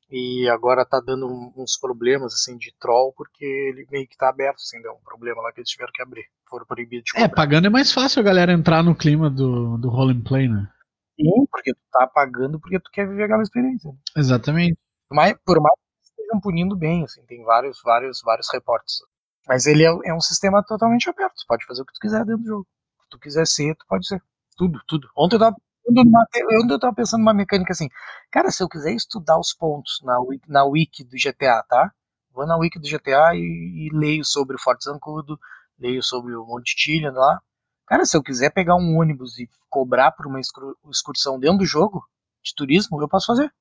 [0.08, 4.58] E agora tá dando uns problemas, assim, de troll, porque ele meio que tá aberto,
[4.58, 6.24] assim, deu um problema lá que eles tiveram que abrir.
[6.48, 7.34] Foram proibidos de É, cobrar.
[7.34, 10.68] pagando é mais fácil a galera entrar no clima do, do role and play, né?
[11.18, 13.90] Sim, porque tu tá pagando porque tu quer viver aquela experiência.
[13.90, 13.98] né?
[14.16, 14.78] Exatamente.
[15.10, 18.98] Mas, por mais que estejam punindo bem, assim, tem vários, vários, vários reportes.
[19.48, 21.34] Mas ele é, é um sistema totalmente aberto.
[21.34, 22.66] Tu pode fazer o que tu quiser dentro do jogo.
[23.00, 24.22] O que tu quiser ser, tu pode ser.
[24.56, 25.08] Tudo, tudo.
[25.16, 25.56] Ontem eu tava,
[25.88, 27.88] ontem eu tava pensando numa mecânica assim.
[28.30, 31.92] Cara, se eu quiser estudar os pontos na, wiki- na wiki do GTA, tá?
[32.32, 35.38] Vou na wiki do GTA e, e leio sobre o Forte Zancudo,
[35.78, 37.40] leio sobre o Monte Tillian lá.
[37.86, 40.40] Cara, se eu quiser pegar um ônibus e cobrar por uma
[40.90, 42.04] excursão dentro do jogo,
[42.42, 43.52] de turismo, eu posso fazer.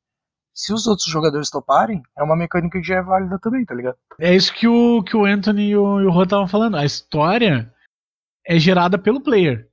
[0.53, 3.97] Se os outros jogadores toparem, é uma mecânica que já é válida também, tá ligado?
[4.19, 6.77] É isso que o, que o Anthony e o, e o Rô estavam falando.
[6.77, 7.71] A história
[8.45, 9.69] é gerada pelo player.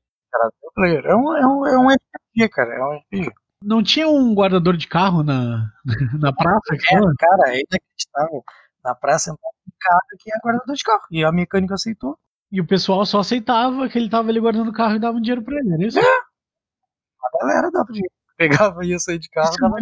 [0.79, 2.75] É um, é um, é um RPG, cara.
[2.75, 3.31] É um RPG.
[3.65, 5.71] Não tinha um guardador de carro na,
[6.19, 6.75] na praça?
[6.75, 8.43] É, cara, é inacreditável.
[8.85, 11.03] Na praça entrava um cara que é guardador de carro.
[11.11, 12.19] E a mecânica aceitou.
[12.51, 15.21] E o pessoal só aceitava que ele tava ali guardando o carro e dava um
[15.21, 15.99] dinheiro pra ele, era isso?
[15.99, 18.13] A galera dava dinheiro.
[18.37, 19.81] Pegava, ia sair de carro, Isso é dava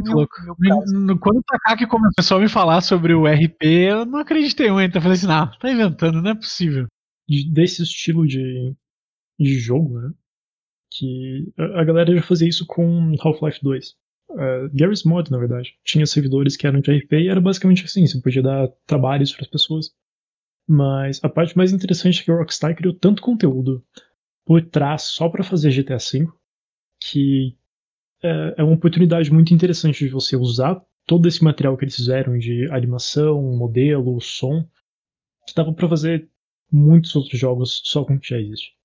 [0.93, 4.97] no- Quando o Takaki começou a me falar sobre o RP, eu não acreditei muito.
[4.97, 6.87] Eu falei assim, não, tá inventando, não é possível.
[7.29, 8.75] de- desse estilo de,
[9.39, 10.11] de jogo, né?
[10.93, 13.97] Que a, galera já fazia isso com Half-Life 2.
[14.31, 15.77] Uh, Garry's Mod, na verdade.
[15.85, 19.43] Tinha servidores que eram de RP e era basicamente assim, você podia dar trabalhos para
[19.43, 19.95] as pessoas.
[20.69, 23.85] Mas a parte mais interessante é que a Rockstar criou tanto conteúdo
[24.45, 26.29] por trás só para fazer GTA V
[27.01, 27.57] que
[28.23, 32.39] é, é uma oportunidade muito interessante de você usar todo esse material que eles fizeram
[32.39, 34.69] de animação, modelo, som,
[35.47, 36.29] que dava para fazer
[36.71, 38.77] muitos outros jogos só com o que já existe.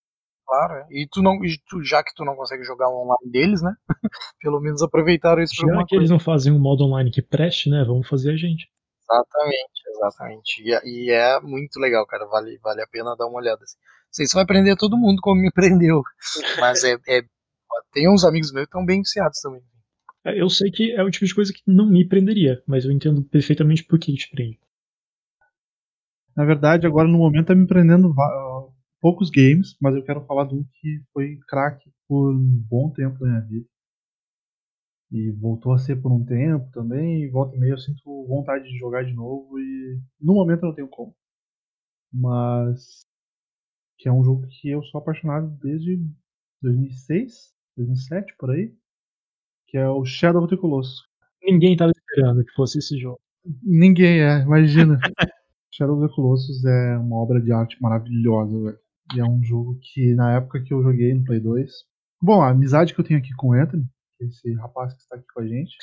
[0.47, 0.85] Claro, é.
[0.91, 3.73] e tu não, e tu- já que tu não consegue jogar o online deles, né?
[4.41, 6.13] Pelo menos aproveitaram isso pra Já que eles coisa.
[6.13, 7.83] não fazem um modo online que preste, né?
[7.83, 8.69] Vamos fazer a gente.
[9.01, 10.63] Exatamente, exatamente.
[10.63, 12.25] E, é- e é muito legal, cara.
[12.27, 13.63] Vale, vale a pena dar uma olhada.
[13.63, 13.77] Assim.
[13.77, 16.03] Não sei se vai prender todo mundo como me prendeu.
[16.59, 17.23] Mas é, é-
[17.91, 19.61] tem uns amigos meus que estão bem viciados também.
[20.25, 22.91] É, Eu sei que é o tipo de coisa que não me prenderia, mas eu
[22.91, 24.59] entendo perfeitamente por que te prende.
[26.35, 28.13] Na verdade, agora no momento tá me prendendo
[29.05, 33.19] poucos games, mas eu quero falar de um que foi craque por um bom tempo
[33.19, 33.67] da minha vida.
[35.11, 38.67] E voltou a ser por um tempo também, e volta e meia eu sinto vontade
[38.67, 41.15] de jogar de novo e no momento eu não tenho como.
[42.11, 43.05] Mas
[43.99, 46.03] que é um jogo que eu sou apaixonado desde
[46.63, 48.75] 2006, 2007 por aí,
[49.67, 51.07] que é o Shadow of the Colossus.
[51.43, 53.21] Ninguém tava esperando que fosse esse jogo.
[53.61, 54.97] Ninguém é, imagina.
[55.71, 58.84] Shadow of the Colossus é uma obra de arte maravilhosa, velho.
[59.13, 61.71] E é um jogo que na época que eu joguei no Play 2.
[62.21, 63.85] Bom, a amizade que eu tenho aqui com o Anthony,
[64.21, 65.75] é esse rapaz que está aqui com a gente,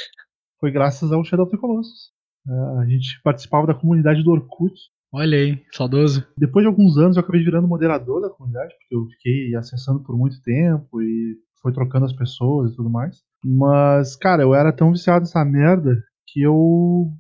[0.59, 2.11] foi graças ao Shadow of the Colossus.
[2.49, 4.75] É, a gente participava da comunidade do Orkut.
[5.13, 6.27] Olha aí, saudoso.
[6.37, 10.17] Depois de alguns anos eu acabei virando moderador da comunidade, porque eu fiquei acessando por
[10.17, 13.23] muito tempo e foi trocando as pessoas e tudo mais.
[13.45, 17.13] Mas, cara, eu era tão viciado nessa merda que eu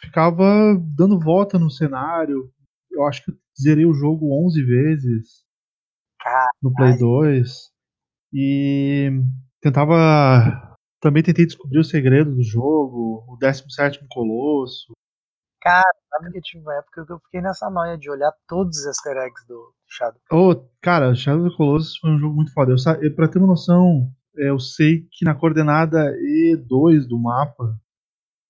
[0.00, 2.50] ficava dando volta no cenário.
[2.90, 5.45] Eu acho que zerei o jogo 11 vezes
[6.62, 7.70] no Play 2
[8.32, 9.10] e
[9.60, 14.92] tentava também tentei descobrir o segredo do jogo, o 17º Colosso.
[16.10, 18.86] Sabe que eu tive uma época que eu fiquei nessa noia de olhar todos os
[18.86, 20.20] easter eggs do Shadow.
[20.32, 22.72] Ô, cara, Shadow of the Colossus foi um jogo muito foda.
[22.72, 27.18] Eu, sa- eu- pra ter uma noção, é, eu sei que na coordenada E2 do
[27.18, 27.76] mapa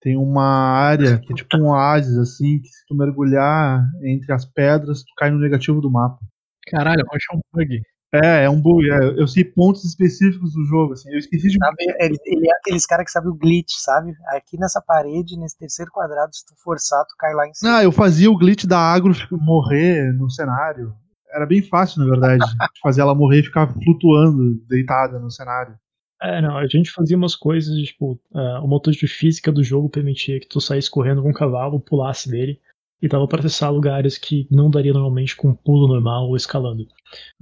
[0.01, 4.45] tem uma área que é tipo um oásis, assim, que se tu mergulhar entre as
[4.45, 6.19] pedras, tu cai no negativo do mapa.
[6.67, 7.83] Caralho, eu achei um bug.
[8.13, 8.89] É, é um bug.
[8.91, 11.11] é, eu sei pontos específicos do jogo, assim.
[11.13, 11.57] Eu esqueci de.
[11.59, 14.13] Sabe, ele, ele é aqueles caras que sabem o glitch, sabe?
[14.29, 17.79] Aqui nessa parede, nesse terceiro quadrado, se tu forçar, tu cai lá em cima.
[17.79, 20.95] Ah, eu fazia o glitch da agro morrer no cenário.
[21.33, 22.39] Era bem fácil, na verdade,
[22.75, 25.77] de fazer ela morrer e ficar flutuando, deitada no cenário.
[26.23, 29.91] É, não, a gente fazia umas coisas, tipo, ah, o motor de física do jogo
[29.91, 32.59] permitia que tu saísse correndo com um cavalo, pulasse dele,
[33.01, 36.87] e dava pra acessar lugares que não daria normalmente com um pulo normal ou escalando.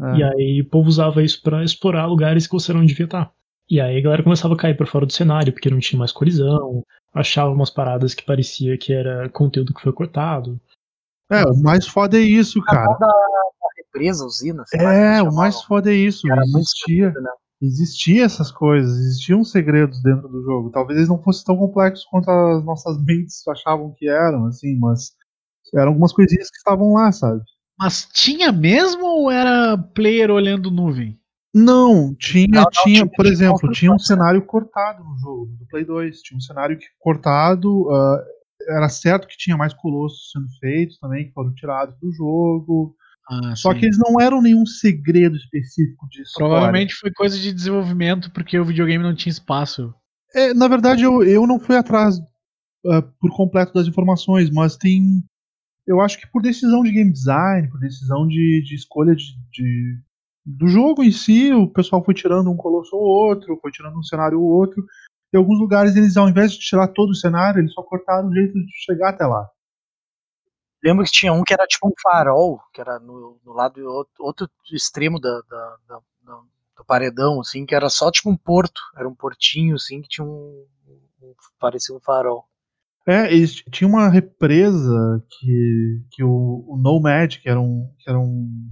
[0.00, 0.16] É.
[0.16, 3.32] E aí o povo usava isso pra explorar lugares que você não devia estar.
[3.70, 6.12] E aí a galera começava a cair pra fora do cenário, porque não tinha mais
[6.12, 6.82] colisão,
[7.14, 10.60] achava umas paradas que parecia que era conteúdo que foi cortado.
[11.30, 12.84] É, o mais foda é isso, cara.
[12.84, 13.12] Da, da
[13.78, 16.30] represa, usina, É, o mais foda é isso.
[16.30, 17.30] Era muito Existia, escondido, né?
[17.62, 20.70] existia essas coisas, existiam segredos dentro do jogo.
[20.70, 25.12] Talvez eles não fossem tão complexos quanto as nossas mentes achavam que eram, assim, mas
[25.74, 27.40] eram algumas coisinhas que estavam lá, sabe?
[27.78, 31.18] Mas tinha mesmo ou era player olhando nuvem?
[31.54, 34.00] Não, tinha, Não, não, tinha, tinha- por tinha exemplo, tinha um né?
[34.00, 36.20] cenário cortado no jogo, do Play 2.
[36.20, 38.24] Tinha um cenário que, cortado, ah,
[38.70, 42.96] era certo que tinha mais colossos sendo feitos também, que foram tirados do jogo.
[43.30, 43.78] Ah, Só sim.
[43.80, 46.48] que eles não eram nenhum segredo específico de história.
[46.48, 49.94] Provavelmente foi coisa de desenvolvimento porque o videogame não tinha espaço.
[50.34, 52.16] É, na verdade, eu, eu não fui atrás
[52.86, 55.22] ah, por completo das informações, mas tem.
[55.86, 59.98] Eu acho que por decisão de game design, por decisão de, de escolha de, de-
[60.46, 64.02] do jogo em si, o pessoal foi tirando um colosso ou outro, foi tirando um
[64.02, 64.84] cenário ou outro.
[65.32, 68.34] Em alguns lugares, eles, ao invés de tirar todo o cenário, eles só cortaram o
[68.34, 69.48] jeito de chegar até lá.
[70.82, 73.80] Lembro que tinha um que era tipo um farol, que era no, no lado
[74.18, 76.00] outro, extremo da- da- da-
[76.76, 78.80] do paredão, assim, que era só tipo um porto.
[78.96, 80.66] Era um portinho, assim, que tinha um.
[81.22, 82.46] um- parecia um farol.
[83.06, 88.18] É, eles tinha uma represa que, que o, o Nomad, que era um, que era
[88.18, 88.70] um,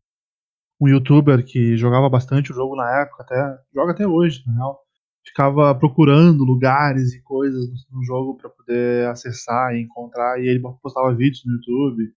[0.80, 4.80] um youtuber que jogava bastante o jogo na época, até joga até hoje, na real.
[5.24, 10.60] Ficava procurando lugares e coisas no, no jogo pra poder acessar e encontrar, e ele
[10.82, 12.12] postava vídeos no YouTube.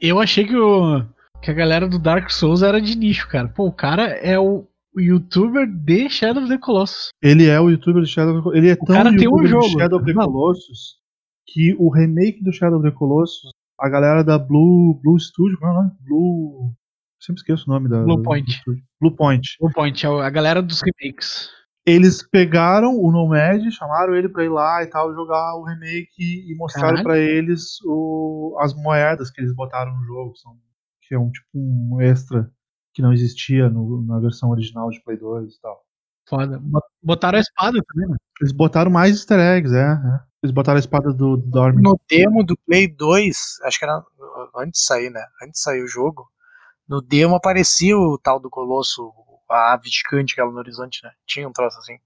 [0.00, 1.02] Eu achei que o,
[1.40, 3.48] que a galera do Dark Souls era de nicho, cara.
[3.48, 7.08] Pô, o cara é o, o youtuber de Shadow of the Colossus.
[7.22, 8.62] Ele é o youtuber do Shadow of the Colossus.
[8.62, 9.78] Ele é tão cara tem um jogo.
[9.78, 10.12] Shadow of the.
[10.12, 11.03] Colossus
[11.46, 15.72] que o remake do Shadow of the Colossus, a galera da Blue, Blue Studio, qual
[15.72, 15.92] é o nome?
[16.00, 16.72] Blue.
[17.20, 18.02] Sempre esqueço o nome da.
[18.02, 18.60] Blue Point.
[19.00, 19.48] Blue Point.
[19.60, 21.48] O Point, é a galera dos remakes.
[21.86, 26.54] Eles pegaram o Nomad, chamaram ele pra ir lá e tal, jogar o remake e
[26.56, 30.56] mostraram pra eles o, as moedas que eles botaram no jogo, são,
[31.02, 32.50] que é um tipo um extra
[32.94, 35.83] que não existia no- na versão original de Play 2 e tal.
[36.28, 36.58] Foda.
[36.58, 38.16] Bot- Botaram a espada também, né?
[38.40, 39.80] Eles botaram mais easter eggs, é.
[39.92, 40.20] é.
[40.42, 41.82] Eles botaram a espada do Dormin.
[41.82, 44.02] No demo do Play 2, acho que era
[44.56, 45.24] antes de sair, né?
[45.42, 46.26] Antes de sair o jogo,
[46.88, 49.12] no demo aparecia o tal do Colosso,
[49.50, 51.10] a ave gigante aquela no horizonte, né?
[51.26, 51.98] Tinha um troço assim.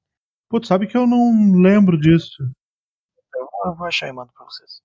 [0.49, 2.43] Putz, sabe que eu não lembro disso.
[3.29, 4.81] Então eu vou achar e mando pra vocês.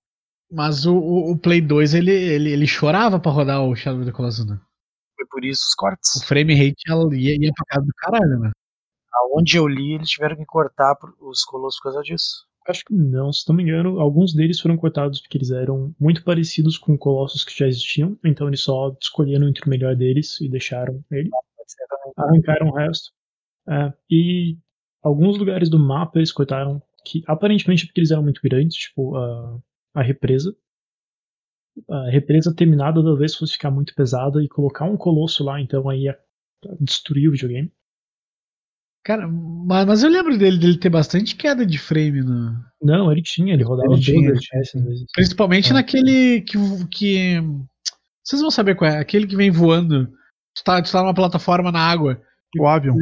[0.50, 4.10] Mas o, o, o Play 2, ele, ele, ele chorava pra rodar o Shadow of
[4.10, 4.58] the Colossus, né?
[5.16, 6.16] Foi por isso os cortes.
[6.16, 6.82] O frame rate
[7.16, 8.50] ia, ia pra casa do caralho, né?
[9.16, 12.46] Aonde eu li, eles tiveram que cortar os Colossos por causa disso.
[12.66, 16.24] Acho que não, se não me engano, alguns deles foram cortados porque eles eram muito
[16.24, 20.48] parecidos com colossos que já existiam, então eles só escolheram entre o melhor deles e
[20.48, 21.28] deixaram ele.
[22.16, 22.40] Também.
[22.40, 23.12] arrancaram o resto.
[23.68, 24.56] É, e
[25.02, 29.58] alguns lugares do mapa eles cortaram, que aparentemente porque eles eram muito grandes, tipo a,
[29.94, 30.56] a represa.
[31.90, 36.04] A represa terminada talvez fosse ficar muito pesada e colocar um colosso lá, então aí
[36.04, 36.18] ia
[36.80, 37.70] destruir o videogame.
[39.04, 43.20] Cara, mas, mas eu lembro dele, dele ter bastante queda de frame, no, Não, ele
[43.22, 45.04] tinha, ele rodava Ele tinha, 12 ele tinha, FPS às vezes.
[45.12, 45.72] principalmente É.
[45.74, 46.56] naquele que,
[46.90, 47.34] que.
[48.24, 50.06] Vocês vão saber qual é, aquele que vem voando.
[50.56, 52.20] Tu tá, tu tá numa plataforma na água,
[52.58, 52.96] O Avion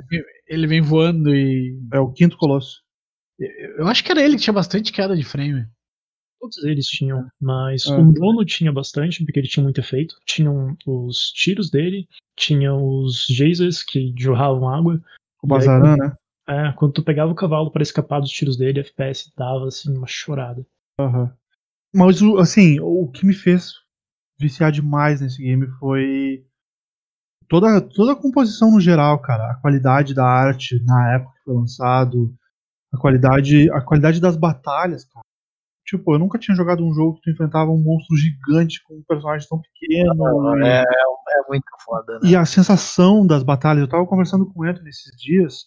[0.48, 1.78] ele vem voando e.
[1.92, 2.82] é o quinto colosso.
[3.78, 5.64] Eu acho que era ele que tinha bastante queda de frame.
[6.40, 7.94] Todos eles tinham, mas É.
[7.96, 10.16] o mono tinha bastante, porque ele tinha muito efeito.
[10.26, 15.00] Tinham os tiros dele, tinha os geysers que jorravam água.
[15.42, 16.16] O Bazaran, né?
[16.48, 19.94] É, quando tu pegava o cavalo para escapar dos tiros dele, a FPS dava assim
[19.96, 20.64] uma chorada.
[20.98, 21.32] Aham.
[21.94, 23.72] Mas, o- assim, o que me fez
[24.38, 26.44] viciar demais nesse game foi
[27.48, 29.50] toda, toda a composição no geral, cara.
[29.50, 32.34] A qualidade da arte na época que foi lançado,
[32.92, 35.24] a qualidade, a qualidade das batalhas, cara.
[35.84, 39.02] Tipo, eu nunca tinha jogado um jogo que tu enfrentava um monstro gigante com um
[39.06, 40.14] personagem tão pequeno.
[40.58, 42.30] e- É, é muito foda, né?
[42.30, 45.64] E a sensação das batalhas, eu tava conversando com o Anthony esses dias,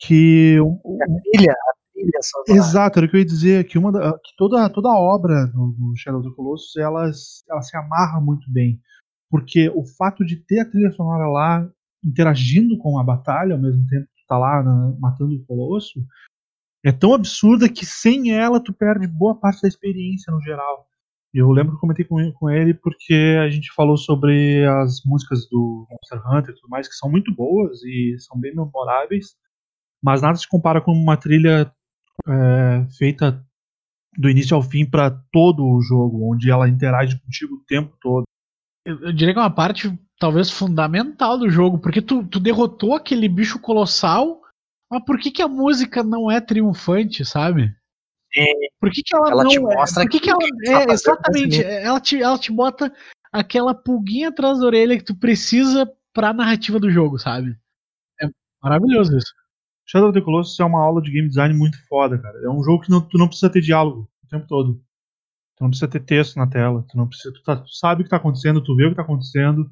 [0.00, 2.18] que A trilha, a trilha.
[2.56, 5.46] Exato, era o que eu ia dizer, que, uma da- que toda, toda a obra
[5.48, 7.10] do, do Shadow of the Colossus, ela,
[7.50, 8.80] ela se amarra muito bem.
[9.30, 11.68] Porque o fato de ter a trilha sonora lá
[12.04, 16.00] interagindo com a batalha, ao mesmo tempo que tu tá lá na- matando o Colosso,
[16.84, 20.86] é tão absurda que sem ela tu perde boa parte da experiência no geral.
[21.32, 25.86] Eu lembro que eu comentei com ele, porque a gente falou sobre as músicas do
[25.90, 29.34] Monster Hunter e tudo mais, que são muito boas e são bem memoráveis,
[30.02, 31.72] mas nada se compara com uma trilha
[32.28, 33.42] é, feita
[34.18, 38.24] do início ao fim para todo o jogo, onde ela interage contigo o tempo todo.
[38.84, 42.94] Eu, eu diria que é uma parte talvez fundamental do jogo, porque tu, tu derrotou
[42.94, 44.41] aquele bicho colossal,
[44.92, 47.74] mas por que, que a música não é triunfante, sabe?
[48.34, 48.44] Sim.
[48.78, 49.60] Por que, que ela, Ela não te é?
[49.60, 50.58] mostra Por que, que aquilo ela.
[50.58, 51.64] que tá É, exatamente.
[51.64, 52.92] Ela te, ela te bota
[53.32, 57.56] aquela pulguinha atrás da orelha que tu precisa pra narrativa do jogo, sabe?
[58.20, 58.26] É
[58.62, 59.32] maravilhoso isso.
[59.86, 62.38] Shadow of the Colossus é uma aula de game design muito foda, cara.
[62.44, 64.74] É um jogo que não, tu não precisa ter diálogo o tempo todo.
[65.56, 66.84] Tu não precisa ter texto na tela.
[66.88, 67.32] Tu não precisa.
[67.34, 69.70] Tu, tá- tu sabe o que tá acontecendo, tu vê o que tá acontecendo.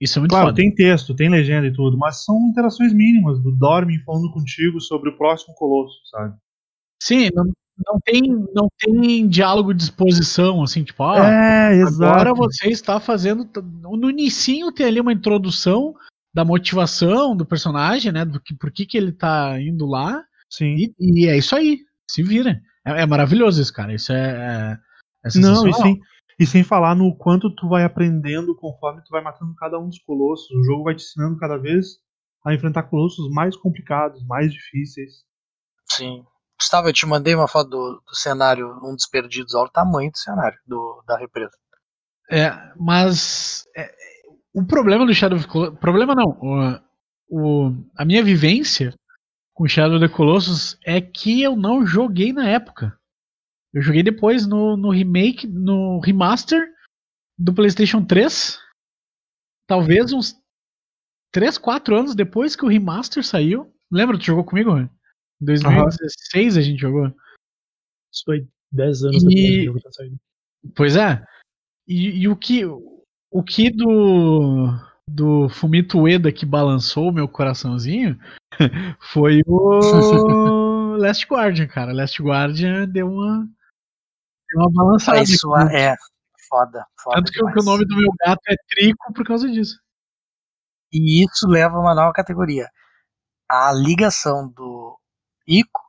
[0.00, 0.56] Isso é muito Claro, foda.
[0.56, 5.10] tem texto, tem legenda e tudo, mas são interações mínimas do Dormin falando contigo sobre
[5.10, 6.34] o próximo colosso, sabe?
[7.00, 7.44] Sim, não,
[7.86, 8.22] não, tem,
[8.54, 12.04] não tem diálogo de exposição, assim, tipo, ah, é, exato.
[12.04, 13.48] Agora você está fazendo.
[13.80, 15.94] No inicinho tem ali uma introdução
[16.34, 18.24] da motivação do personagem, né?
[18.24, 20.22] Do que, por que, que ele tá indo lá.
[20.50, 20.76] Sim.
[20.76, 21.78] E, e é isso aí.
[22.08, 22.60] Se vira.
[22.86, 23.94] É, é maravilhoso isso, cara.
[23.94, 24.78] Isso é.
[25.24, 25.96] é, é Não, e sensacional.
[26.42, 29.98] E sem falar no quanto tu vai aprendendo conforme tu vai matando cada um dos
[30.00, 30.50] colossos.
[30.50, 31.86] O jogo vai te ensinando cada vez
[32.44, 35.22] a enfrentar colossos mais complicados, mais difíceis.
[35.90, 36.24] Sim.
[36.60, 40.10] Gustavo, eu te mandei uma foto do, do cenário, um dos perdidos, olha o tamanho
[40.10, 41.52] do cenário do, da represa.
[42.30, 43.64] É, mas.
[43.76, 43.92] é,
[44.54, 45.78] o problema do Shadow of Colossus.
[45.78, 46.30] Problema não.
[46.40, 46.80] O,
[47.68, 48.94] o- a minha vivência
[49.54, 52.96] com Shadow of the Colossus é que eu não joguei na época.
[53.74, 56.72] Eu joguei depois no, no remake, no remaster
[57.38, 58.60] do PlayStation 3.
[59.66, 60.36] Talvez uns
[61.32, 63.72] 3, 4 anos depois que o remaster saiu.
[63.90, 64.78] Lembra, tu jogou comigo?
[64.78, 64.88] Em
[65.40, 67.06] 2016 a gente jogou.
[68.12, 70.20] Isso foi 10 anos E- depois do jogo ter saído.
[70.76, 71.24] Pois é.
[71.88, 74.68] E, e o que o que do
[75.08, 78.18] do Fumito Ueda que balançou o meu coraçãozinho
[79.12, 79.80] foi o
[80.96, 81.92] Last Guardian, cara.
[81.92, 83.48] Last Guardian deu uma,
[84.52, 85.22] deu uma balançada.
[85.22, 85.76] Isso aqui.
[85.76, 85.94] é
[86.48, 87.64] foda, foda Tanto que, o- que o demais.
[87.66, 89.78] nome do meu gato é Trico por causa disso.
[90.92, 92.68] E isso leva a uma nova categoria.
[93.50, 94.98] A ligação do
[95.46, 95.80] Ico,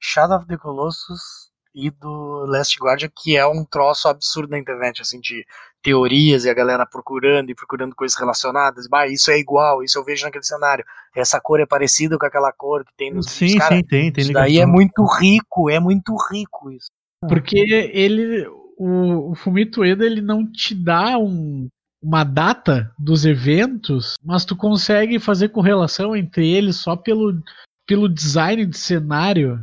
[0.00, 5.02] Shadow of the Colossus e do Last Guardian, que é um troço absurdo na internet,
[5.02, 5.44] assim, de
[5.82, 8.86] teorias e a galera procurando e procurando coisas relacionadas.
[8.88, 10.84] Bah, isso é igual, isso eu vejo naquele cenário.
[11.14, 13.62] Essa cor é parecida com aquela cor que tem nos Sim, vídeos.
[13.64, 14.72] Cara, sim, tem, tem isso daí é ligação.
[14.72, 16.88] muito rico, é muito rico isso.
[17.28, 18.46] Porque ele.
[18.78, 21.68] O, o Fumito Ueda ele não te dá um,
[22.02, 27.42] uma data dos eventos, mas tu consegue fazer correlação entre eles só pelo,
[27.86, 29.60] pelo design de cenário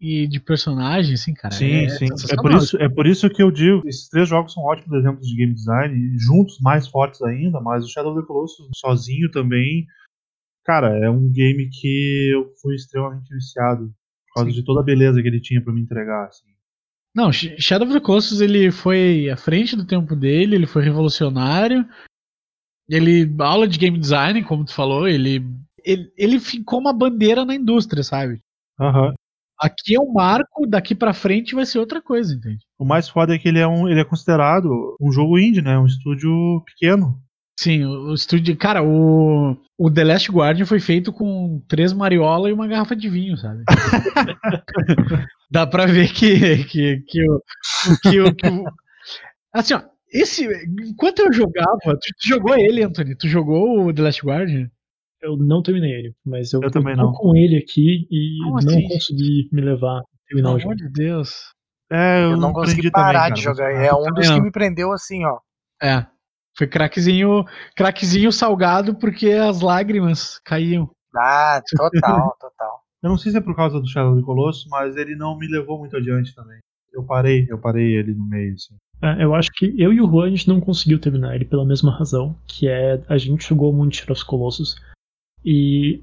[0.00, 1.54] e de personagem, assim, cara.
[1.54, 2.06] Sim, é sim.
[2.30, 5.26] É por, isso, é por isso que eu digo, esses três jogos são ótimos exemplos
[5.26, 9.30] de game design, e juntos mais fortes ainda, mas o Shadow of the Colossus sozinho
[9.30, 9.86] também,
[10.64, 13.94] cara, é um game que eu fui extremamente viciado,
[14.28, 14.56] por causa Sim.
[14.56, 16.53] de toda a beleza que ele tinha pra me entregar, assim.
[17.14, 20.82] Não, Sh- Shadow of the Colossus ele foi à frente do tempo dele, ele foi
[20.82, 21.86] revolucionário.
[22.88, 25.42] Ele aula de game design, como tu falou, ele
[25.84, 28.40] ele, ele ficou uma bandeira na indústria, sabe?
[28.80, 29.12] Aham.
[29.60, 32.64] Aqui é um marco, daqui pra frente vai ser outra coisa, entende?
[32.78, 35.78] O mais foda é que ele é, um, ele é considerado um jogo indie, né?
[35.78, 37.22] Um estúdio pequeno.
[37.58, 42.48] Sim, o, o estúdio, cara, o o The Last Guardian foi feito com três mariola
[42.48, 43.62] e uma garrafa de vinho, sabe?
[45.50, 47.40] Dá pra ver que que que o
[48.02, 48.64] que o, que o-
[49.52, 49.82] assim, ó,
[50.12, 50.46] esse
[50.90, 53.16] enquanto eu jogava, tu, tu jogou ele, Anthony?
[53.16, 54.68] Tu jogou o The Last Guardian?
[55.22, 57.12] Eu não terminei ele, mas eu, Eu também tô não.
[57.12, 58.88] com ele aqui e Como não assim?
[58.88, 60.72] consegui me levar a terminar Pelo o jogo.
[60.74, 61.34] amor de Deus.
[61.90, 63.70] É, eu, Eu não consegui parar também, de jogar.
[63.72, 64.34] É um dos Não.
[64.36, 65.38] que me prendeu assim, ó.
[65.82, 66.06] É.
[66.56, 67.44] Foi craquezinho,
[67.76, 70.90] craquezinho salgado porque as lágrimas caíam.
[71.16, 72.80] Ah, total, total.
[73.02, 75.46] Eu não sei se é por causa do Shadow the Colossus, mas ele não me
[75.46, 76.58] levou muito adiante também.
[76.92, 78.76] Eu parei, eu parei ele no meio, assim.
[79.02, 81.64] É, eu acho que eu e o Juan a gente não conseguiu terminar ele pela
[81.64, 84.76] mesma razão, que é a gente jogou muito Shadow of the Colossus
[85.44, 86.02] e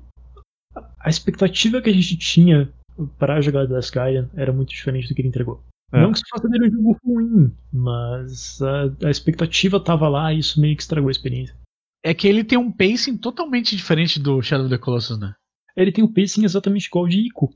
[0.99, 2.72] a expectativa que a gente tinha
[3.18, 5.64] para jogar The Last Guardian era muito diferente do que ele entregou.
[5.94, 6.02] É.
[6.02, 10.39] Não que se faça dele um jogo ruim, mas a, a expectativa tava lá e
[10.39, 11.56] isso meio que estragou a experiência.
[12.04, 15.36] É que ele tem um pacing totalmente diferente do Shadow of the Colossus, né?
[15.76, 17.54] Ele tem o pacing exatamente igual ao de Ico.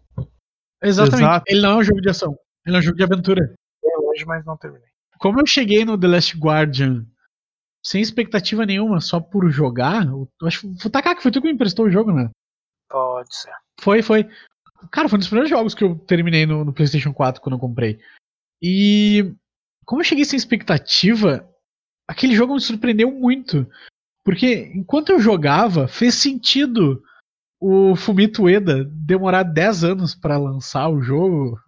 [0.83, 1.23] Exatamente.
[1.23, 1.45] Exato.
[1.47, 2.35] Ele não é um jogo de ação.
[2.65, 3.55] Ele é um jogo de aventura.
[3.83, 4.87] É hoje, mas não terminei.
[5.17, 7.05] Como eu cheguei no The Last Guardian
[7.83, 11.53] sem expectativa nenhuma, só por jogar, eu acho que foi Takaki, foi tu que me
[11.53, 12.29] emprestou o jogo, né?
[12.89, 13.53] Pode ser.
[13.79, 14.27] Foi, foi.
[14.91, 17.59] Cara, foi um dos primeiros jogos que eu terminei no, no PlayStation 4 quando eu
[17.59, 17.99] comprei.
[18.61, 19.33] E
[19.85, 21.47] como eu cheguei sem expectativa,
[22.07, 23.67] aquele jogo me surpreendeu muito.
[24.23, 27.01] Porque enquanto eu jogava, fez sentido
[27.61, 31.59] o Fumito Ueda demorar 10 anos pra lançar o jogo.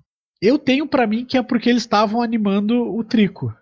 [0.41, 3.55] Eu tenho pra mim que é porque eles estavam animando o Trico.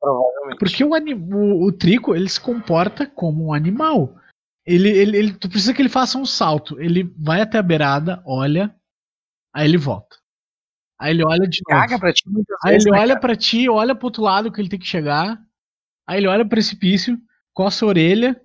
[0.00, 0.58] Provavelmente.
[0.58, 4.16] Porque o, o, o Trico, ele se comporta como um animal.
[4.66, 6.80] Ele, ele, ele, tu precisa que ele faça um salto.
[6.80, 8.74] Ele vai até a beirada, olha,
[9.52, 10.16] aí ele volta.
[11.00, 11.80] Aí ele olha de novo.
[11.80, 13.20] Caga pra ti muitas Aí vezes, ele né, olha cara?
[13.20, 15.38] pra ti, olha pro outro lado que ele tem que chegar.
[16.06, 17.18] Aí ele olha pro precipício,
[17.52, 18.40] coça a orelha,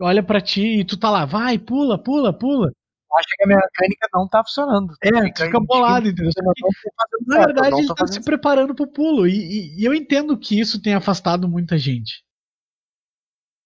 [0.00, 2.72] olha pra ti e tu tá lá, vai, pula, pula, pula.
[3.18, 4.94] Acha que a minha mecânica não tá funcionando.
[5.02, 6.30] É, tu fica bolado, entendeu?
[6.32, 9.26] Fazendo Na verdade, ele tô tá se preparando pro pulo.
[9.26, 12.22] E, e- e eu entendo que isso tem afastado muita gente.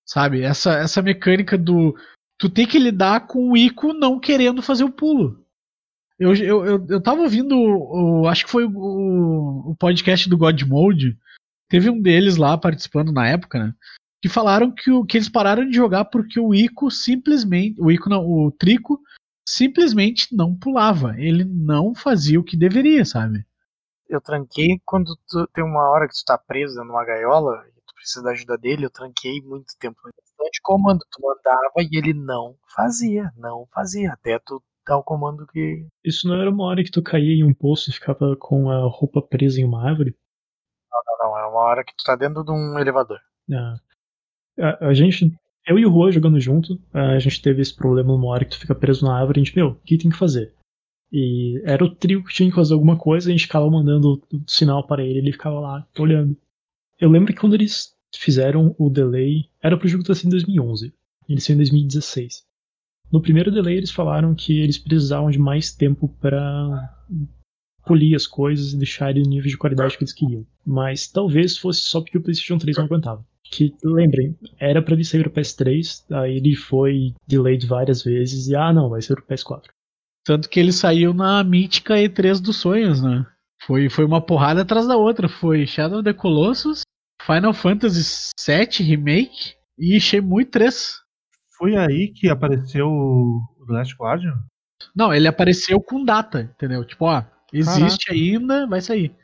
[0.06, 0.42] Sabe?
[0.42, 1.94] Essa, essa mecânica do.
[2.38, 5.43] Tu tem que lidar com o Ico não querendo fazer o pulo.
[6.18, 7.56] Eu, eu, eu, eu tava ouvindo.
[7.56, 11.18] O, acho que foi o, o podcast do God Mode.
[11.68, 13.74] Teve um deles lá participando na época, né?
[14.22, 17.80] Que falaram que, o, que eles pararam de jogar porque o Ico simplesmente.
[17.80, 19.00] O Ico não, o Trico
[19.46, 21.14] simplesmente não pulava.
[21.18, 23.44] Ele não fazia o que deveria, sabe?
[24.08, 27.94] Eu tranquei quando tu, tem uma hora que tu tá preso numa gaiola e tu
[27.94, 29.98] precisa da ajuda dele, eu tranquei muito tempo
[30.52, 31.00] de comando.
[31.10, 34.12] Tu mandava e ele não fazia, não fazia.
[34.12, 35.86] Até tu dar o comando que.
[36.04, 38.86] Isso não era uma hora que tu caía em um poço e ficava com a
[38.88, 40.16] roupa presa em uma árvore?
[40.90, 43.20] Não, não, é uma hora que tu tá dentro de um elevador.
[43.52, 43.76] Ah.
[44.58, 45.32] A, a gente,
[45.66, 48.58] eu e o Juan jogando junto, a gente teve esse problema numa hora que tu
[48.58, 50.54] fica preso na árvore, a gente, meu, o que tem que fazer?
[51.12, 54.50] E era o trio que tinha que fazer alguma coisa, a gente ficava mandando o
[54.50, 56.36] sinal para ele, ele ficava lá, olhando.
[56.98, 60.94] Eu lembro que quando eles fizeram o delay, era pro jogo estar assim em 2011,
[61.28, 62.44] eles saiu em 2016.
[63.14, 66.92] No primeiro delay eles falaram que eles precisavam de mais tempo para
[67.86, 70.44] polir as coisas e deixar ele no nível de qualidade que eles queriam.
[70.66, 73.24] Mas talvez fosse só porque o PlayStation 3 não aguentava.
[73.44, 78.56] Que, lembrem, era pra ele sair pro PS3, aí ele foi delayed várias vezes e,
[78.56, 79.66] ah, não, vai ser pro PS4.
[80.24, 83.24] Tanto que ele saiu na mítica E3 dos sonhos, né?
[83.64, 85.28] Foi, foi uma porrada atrás da outra.
[85.28, 86.80] Foi Shadow of the Colossus,
[87.24, 91.03] Final Fantasy VII Remake e Shenmue 3.
[91.56, 94.34] Foi aí que apareceu o The Last Guardian?
[94.94, 96.84] Não, ele apareceu com data, entendeu?
[96.84, 99.14] Tipo, ó, existe ainda, vai sair.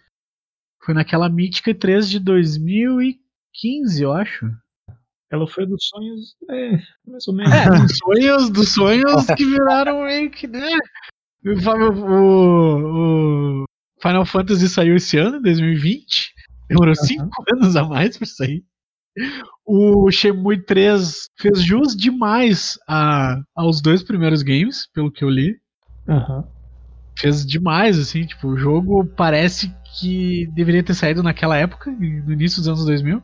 [0.85, 4.47] Foi naquela mítica E3 de 2015, eu acho.
[5.31, 7.53] Ela foi dos sonhos, é, mais ou menos.
[7.53, 10.70] É, dos sonhos, dos sonhos que viraram meio que, né?
[11.45, 13.64] O, o- o
[14.03, 16.33] Final Fantasy saiu esse ano, 2020.
[16.68, 18.64] Demorou 5 anos a mais pra sair.
[19.65, 25.61] O Shenmue 3 fez jus demais a, aos dois primeiros games, pelo que eu li.
[26.09, 26.45] Aham.
[27.19, 32.59] Fez demais, assim, tipo, o jogo parece que deveria ter saído naquela época, no início
[32.59, 33.23] dos anos 2000.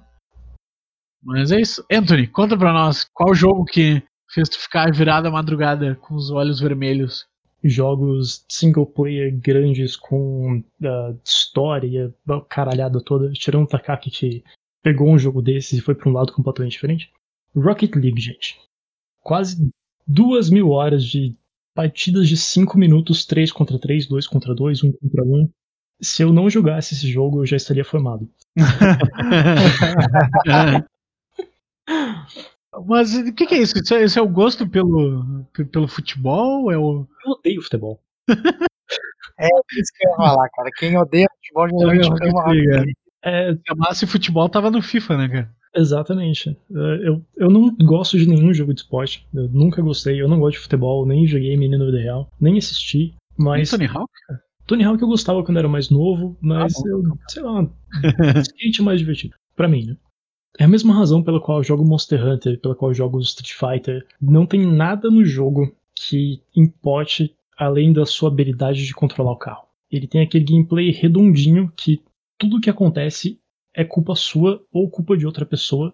[1.22, 1.84] Mas é isso.
[1.90, 6.30] Anthony, conta pra nós, qual jogo que fez tu ficar virado a madrugada com os
[6.30, 7.26] olhos vermelhos?
[7.64, 12.14] Jogos single player grandes com ah, história,
[12.48, 14.44] caralhada toda, tirando o Takaki que
[14.86, 17.10] pegou um jogo desses e foi pra um lado completamente diferente.
[17.56, 18.56] Rocket League, gente.
[19.20, 19.68] Quase
[20.06, 21.34] duas mil horas de
[21.74, 25.50] partidas de 5 minutos, 3 contra 3, 2 contra 2, 1 contra 1.
[26.00, 28.30] Se eu não jogasse esse jogo, eu já estaria formado.
[32.86, 33.74] Mas o que, que é isso?
[33.76, 36.70] Isso é, isso é o gosto pelo, pe- pelo futebol?
[36.70, 37.06] É o.
[37.24, 38.00] Eu odeio futebol.
[39.38, 40.70] É isso que eu ia falar, cara.
[40.78, 42.96] Quem odeia futebol geralmente ama Rocket League, Rocket
[43.30, 43.54] é.
[43.54, 45.50] Se amasse futebol, tava no FIFA, né, cara?
[45.74, 46.50] Exatamente.
[46.50, 49.26] É, Eu, eu não gosto de nenhum jogo de esporte.
[49.34, 50.20] Eu nunca gostei.
[50.20, 53.14] Eu não gosto de futebol, nem joguei menino vida real, nem assisti.
[53.38, 54.10] Mas Tony Hawk?
[54.66, 57.68] Tony Hawk eu gostava quando era mais novo, mas Ah, eu, sei lá,
[58.40, 59.34] skate mais divertido.
[59.54, 59.96] Pra mim, né?
[60.58, 63.52] É a mesma razão pela qual eu jogo Monster Hunter, pela qual eu jogo Street
[63.52, 64.06] Fighter.
[64.20, 69.66] Não tem nada no jogo que importe além da sua habilidade de controlar o carro.
[69.90, 72.00] Ele tem aquele gameplay redondinho que
[72.38, 73.40] tudo que acontece
[73.74, 75.92] é culpa sua ou culpa de outra pessoa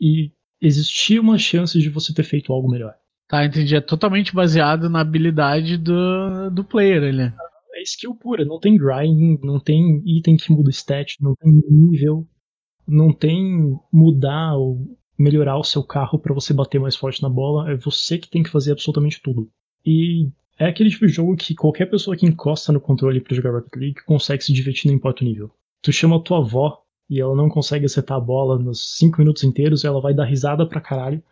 [0.00, 2.94] e existia uma chance de você ter feito algo melhor.
[3.28, 3.74] Tá, entendi.
[3.74, 7.32] É totalmente baseado na habilidade do, do player, ele.
[7.74, 12.26] É skill pura, não tem grinding, não tem item que muda stat, não tem nível,
[12.86, 17.70] não tem mudar ou melhorar o seu carro pra você bater mais forte na bola,
[17.70, 19.50] é você que tem que fazer absolutamente tudo.
[19.84, 23.52] E é aquele tipo de jogo que qualquer pessoa que encosta no controle pra jogar
[23.52, 25.50] Rocket League consegue se divertir, não importa o nível.
[25.82, 29.44] Tu chama a tua avó e ela não consegue acertar a bola nos 5 minutos
[29.44, 31.22] inteiros, ela vai dar risada pra caralho,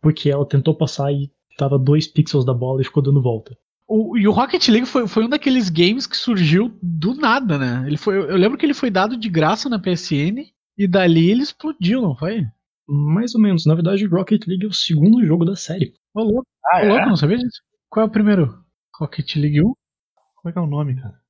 [0.00, 3.56] porque ela tentou passar e tava dois pixels da bola e ficou dando volta.
[3.86, 7.84] O, e o Rocket League foi, foi um daqueles games que surgiu do nada, né?
[7.86, 10.46] Ele foi, eu lembro que ele foi dado de graça na PSN
[10.78, 12.46] e dali ele explodiu, não foi?
[12.88, 13.66] Mais ou menos.
[13.66, 15.94] Na verdade, Rocket League é o segundo jogo da série.
[16.14, 17.06] Ô, louco, Ah, ô, louco, é?
[17.06, 17.60] não sabia disso.
[17.90, 18.58] Qual é o primeiro?
[18.98, 19.64] Rocket League 1?
[19.64, 19.76] Como
[20.46, 21.20] é que é o nome, cara?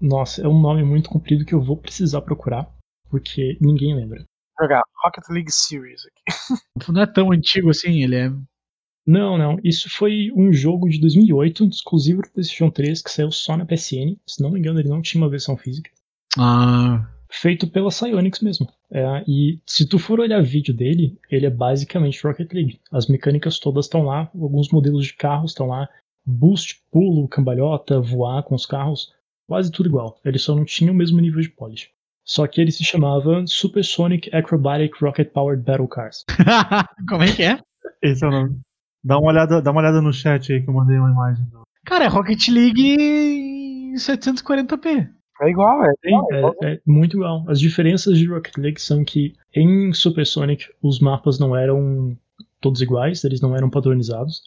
[0.00, 2.72] Nossa, é um nome muito comprido que eu vou precisar procurar,
[3.08, 4.24] porque ninguém lembra.
[4.60, 6.22] Jogar Rocket League Series aqui.
[6.92, 8.30] Não é tão antigo assim, ele é.
[9.06, 9.58] Não, não.
[9.64, 14.16] Isso foi um jogo de 2008, exclusivo do PlayStation 3, que saiu só na PSN.
[14.26, 15.90] Se não me engano, ele não tinha uma versão física.
[16.38, 17.08] Ah.
[17.28, 18.68] Feito pela Psyonix mesmo.
[18.90, 22.80] É, e se tu for olhar vídeo dele, ele é basicamente Rocket League.
[22.92, 25.88] As mecânicas todas estão lá, alguns modelos de carros estão lá.
[26.24, 29.12] Boost, pulo, cambalhota, voar com os carros,
[29.50, 30.16] quase tudo igual.
[30.24, 31.88] Ele só não tinha o mesmo nível de polish.
[32.24, 36.24] Só que ele se chamava Supersonic Acrobatic Rocket Powered Battle Cars.
[37.08, 37.58] Como é que é?
[38.00, 38.60] Esse é o nome.
[39.02, 41.44] Dá uma olhada, dá uma olhada no chat aí que eu mandei uma imagem.
[41.46, 45.08] do- Cara, é Rocket League em 740p.
[45.42, 45.92] É igual, é.
[46.04, 46.54] Igual, é igual.
[46.62, 47.44] é, é muito igual.
[47.48, 52.16] As diferenças de Rocket League são que em Supersonic os mapas não eram
[52.60, 54.42] todos iguais, eles não eram padronizados.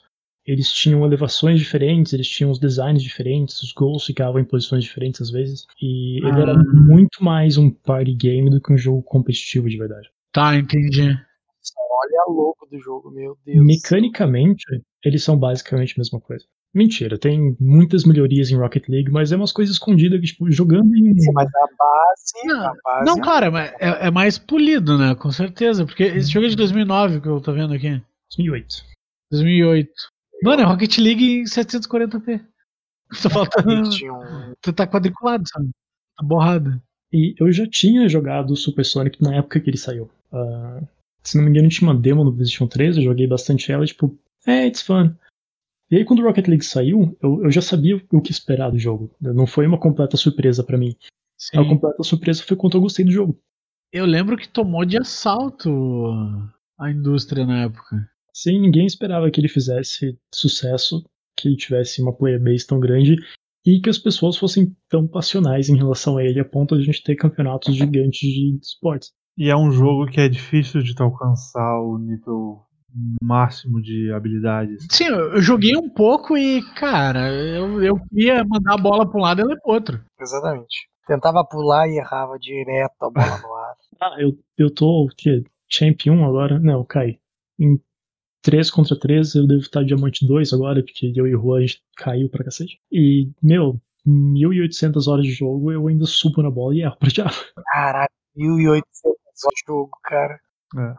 [0.46, 5.22] Eles tinham elevações diferentes, eles tinham os designs diferentes, os gols ficavam em posições diferentes
[5.22, 5.66] às vezes.
[5.82, 6.64] E ele era Ah.
[6.74, 10.10] muito mais um party game do que um jogo competitivo de verdade.
[10.34, 11.02] Tá, entendi.
[11.02, 13.66] Olha a louco do jogo, meu Deus.
[13.66, 14.66] Mecanicamente,
[15.06, 16.44] eles são basicamente a mesma coisa.
[16.76, 20.94] Mentira, tem muitas melhorias em Rocket League, mas é umas coisas escondidas que, tipo, jogando
[20.96, 21.18] em.
[21.20, 25.14] Sim, mas a base, Não, a base Não, claro, mas é, é mais polido, né?
[25.16, 25.86] Com certeza.
[25.86, 28.02] Porque esse jogo é de 2009 que eu tô vendo aqui.
[28.36, 28.84] 2008.
[29.32, 29.92] 2008.
[30.44, 32.42] Mano, é Rocket League em 740p.
[33.22, 33.72] Tá faltando.
[33.72, 35.70] eles tinham um- Tu tá quadriculado, sabe?
[36.18, 36.82] Tá borrado.
[37.12, 40.10] E eu já tinha jogado o Super Sonic na época que ele saiu.
[40.32, 40.82] Ah,
[41.24, 44.18] se não me engano, tinha uma demo no PlayStation 3, eu joguei bastante ela, tipo,
[44.48, 45.14] é, it's fun.
[45.92, 48.80] E aí, quando o Rocket League saiu, eu, eu já sabia o que esperar do
[48.80, 49.12] jogo.
[49.22, 50.96] Não foi uma completa surpresa pra mim.
[51.38, 51.60] Sim.
[51.60, 53.40] A completa surpresa foi quanto eu gostei do jogo.
[53.92, 55.70] Eu lembro que tomou de assalto
[56.80, 58.10] a indústria na época.
[58.34, 61.04] Sim, ninguém esperava que ele fizesse sucesso,
[61.38, 63.16] que ele tivesse uma player base tão grande
[63.66, 66.86] e que as pessoas fossem tão passionais em relação a ele a ponto de a
[66.86, 69.12] gente ter campeonatos gigantes de esportes.
[69.38, 72.62] E é um jogo que é difícil de tu alcançar o nível
[73.22, 74.86] máximo de habilidades.
[74.92, 79.24] Sim, eu joguei um pouco e, cara, eu, eu ia mandar a bola pra um
[79.24, 80.04] lado e ela pro outro.
[80.20, 80.88] Exatamente.
[81.08, 83.74] Tentava pular e errava direto a bola no ar.
[84.02, 85.46] Ah, eu, eu tô o quê?
[85.70, 86.60] Champion agora?
[86.60, 87.20] Não, caí.
[87.58, 87.80] Em
[88.44, 91.62] 3 contra 3, eu devo estar Diamante 2 agora, porque eu e o Juan a
[91.62, 92.78] gente caiu pra cacete.
[92.92, 97.34] E, meu, 1800 horas de jogo, eu ainda subo na bola e erro pra diabo.
[97.72, 100.40] Caralho, 1800 só jogo, cara.
[100.78, 100.96] É.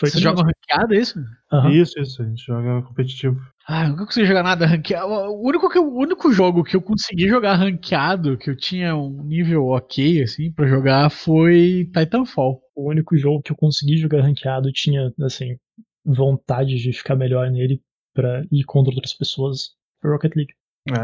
[0.00, 1.20] Você joga ranqueado, é isso?
[1.52, 1.70] Aham.
[1.70, 3.40] Isso, isso, a gente joga competitivo.
[3.68, 5.06] Ah, eu nunca consegui jogar nada ranqueado.
[5.06, 9.22] O único, que o único jogo que eu consegui jogar ranqueado, que eu tinha um
[9.22, 12.60] nível ok, assim, pra jogar, foi Titanfall.
[12.74, 15.56] O único jogo que eu consegui jogar ranqueado tinha, assim,
[16.04, 17.80] vontade de ficar melhor nele
[18.14, 19.70] pra ir contra outras pessoas.
[20.04, 20.52] Rocket League.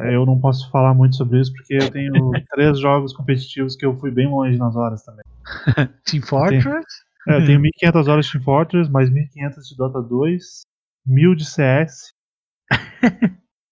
[0.03, 2.13] É, eu não posso falar muito sobre isso porque eu tenho
[2.51, 5.23] três jogos competitivos que eu fui bem longe nas horas também.
[6.05, 6.87] Team Fortress?
[7.29, 10.61] É, eu tenho 1500 horas de Team Fortress, mais 1500 de Dota 2,
[11.07, 12.13] 1000 de CS.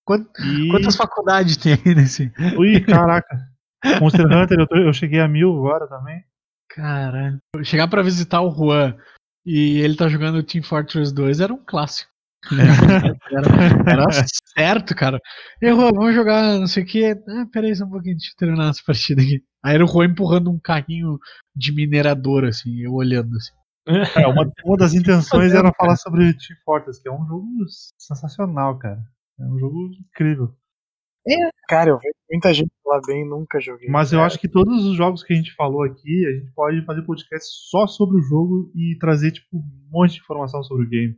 [0.07, 0.68] Quant- E...
[0.70, 2.33] Quantas faculdades tem aí nesse?
[2.57, 3.37] Ui, caraca.
[4.01, 6.24] Monster Hunter, eu, tô- eu cheguei a 1000 agora também.
[6.70, 7.39] Caralho.
[7.62, 8.97] Chegar pra visitar o Juan
[9.49, 12.11] e ele tá jogando Team Fortress 2 era um clássico.
[13.32, 14.07] Era, era
[14.57, 15.20] certo, cara.
[15.61, 17.05] E Juan, vamos jogar não sei o que.
[17.05, 19.42] Ah, peraí só um pouquinho, deixa eu terminar essa partida aqui.
[19.62, 21.18] Aí era o Juan empurrando um carrinho
[21.55, 23.53] de minerador, assim, eu olhando assim.
[24.20, 27.46] É, uma, uma das intenções era falar sobre Team Fortress, que é um jogo
[27.99, 29.03] sensacional, cara.
[29.40, 30.55] É um jogo incrível.
[31.68, 33.89] Cara, eu vejo muita gente falar bem e nunca joguei.
[33.91, 34.26] Mas eu cara.
[34.26, 37.47] acho que todos os jogos que a gente falou aqui, a gente pode fazer podcast
[37.70, 41.14] só sobre o jogo e trazer, tipo, um monte de informação sobre o game.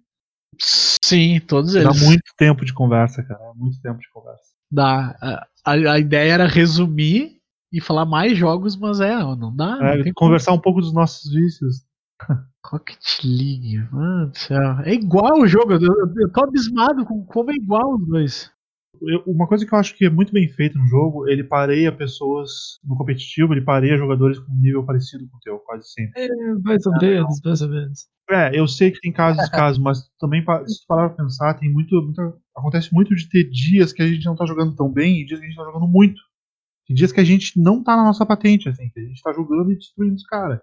[0.61, 2.03] Sim, todos Dá eles.
[2.05, 3.41] muito tempo de conversa, cara.
[3.43, 4.43] é Muito tempo de conversa.
[4.71, 5.17] Dá.
[5.65, 7.39] A, a- ideia era resumir
[7.73, 9.77] e falar mais jogos, mas é, não dá.
[9.77, 11.85] não É, tem conversar um pouco dos nossos vícios.
[12.27, 12.51] como.
[12.67, 14.81] Rocket League, mano do céu.
[14.85, 18.51] É igual o jogo, eu, eu- eu tô abismado com como é igual os dois.
[19.01, 21.91] Eu- uma coisa que eu acho que é muito bem feito no jogo, ele pareia
[21.93, 26.21] pessoas no competitivo, ele pareia jogadores com um nível parecido com o teu, quase sempre.
[26.63, 28.09] Mais ou menos, mais ou menos.
[28.31, 31.55] É, eu sei que tem casos e casos, mas também, se tu parar pra pensar,
[31.55, 34.91] tem muito, muita- acontece muito de ter dias que a gente não tá jogando tão
[34.93, 36.21] bem e dias que a gente tá jogando muito.
[36.87, 39.33] Tem dias que a gente não tá na nossa patente, assim, que a gente tá
[39.33, 40.61] jogando e destruindo os caras.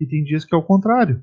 [0.00, 1.22] E tem dias que é o contrário.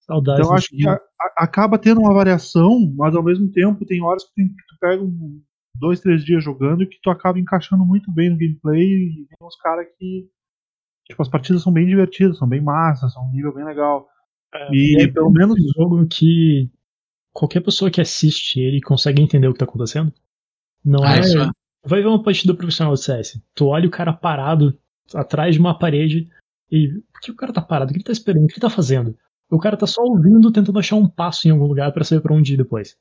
[0.00, 0.40] Saudades.
[0.40, 4.00] Então eu acho que a- a- acaba tendo uma variação, mas ao mesmo tempo tem
[4.02, 5.42] horas que tu, que tu pega um,
[5.78, 9.46] dois, três dias jogando e que tu acaba encaixando muito bem no gameplay e tem
[9.46, 10.28] uns caras que.
[11.06, 14.06] Tipo, as partidas são bem divertidas, são bem massas, são um nível bem legal.
[14.54, 15.56] É, E é pelo menos.
[15.58, 16.70] um jogo que
[17.32, 20.12] qualquer pessoa que assiste ele consegue entender o que tá acontecendo.
[20.84, 21.20] Não Ah, é.
[21.20, 21.50] isso é.
[21.86, 23.40] Vai ver uma partida profissional de CS.
[23.54, 24.78] Tu olha o cara parado
[25.14, 26.28] atrás de uma parede
[26.70, 26.88] e.
[27.12, 27.90] Por que o cara tá parado?
[27.90, 28.44] O que ele tá esperando?
[28.44, 29.16] O que ele tá fazendo?
[29.50, 32.34] O cara tá só ouvindo, tentando achar um passo em algum lugar pra saber pra
[32.34, 32.98] onde ir depois.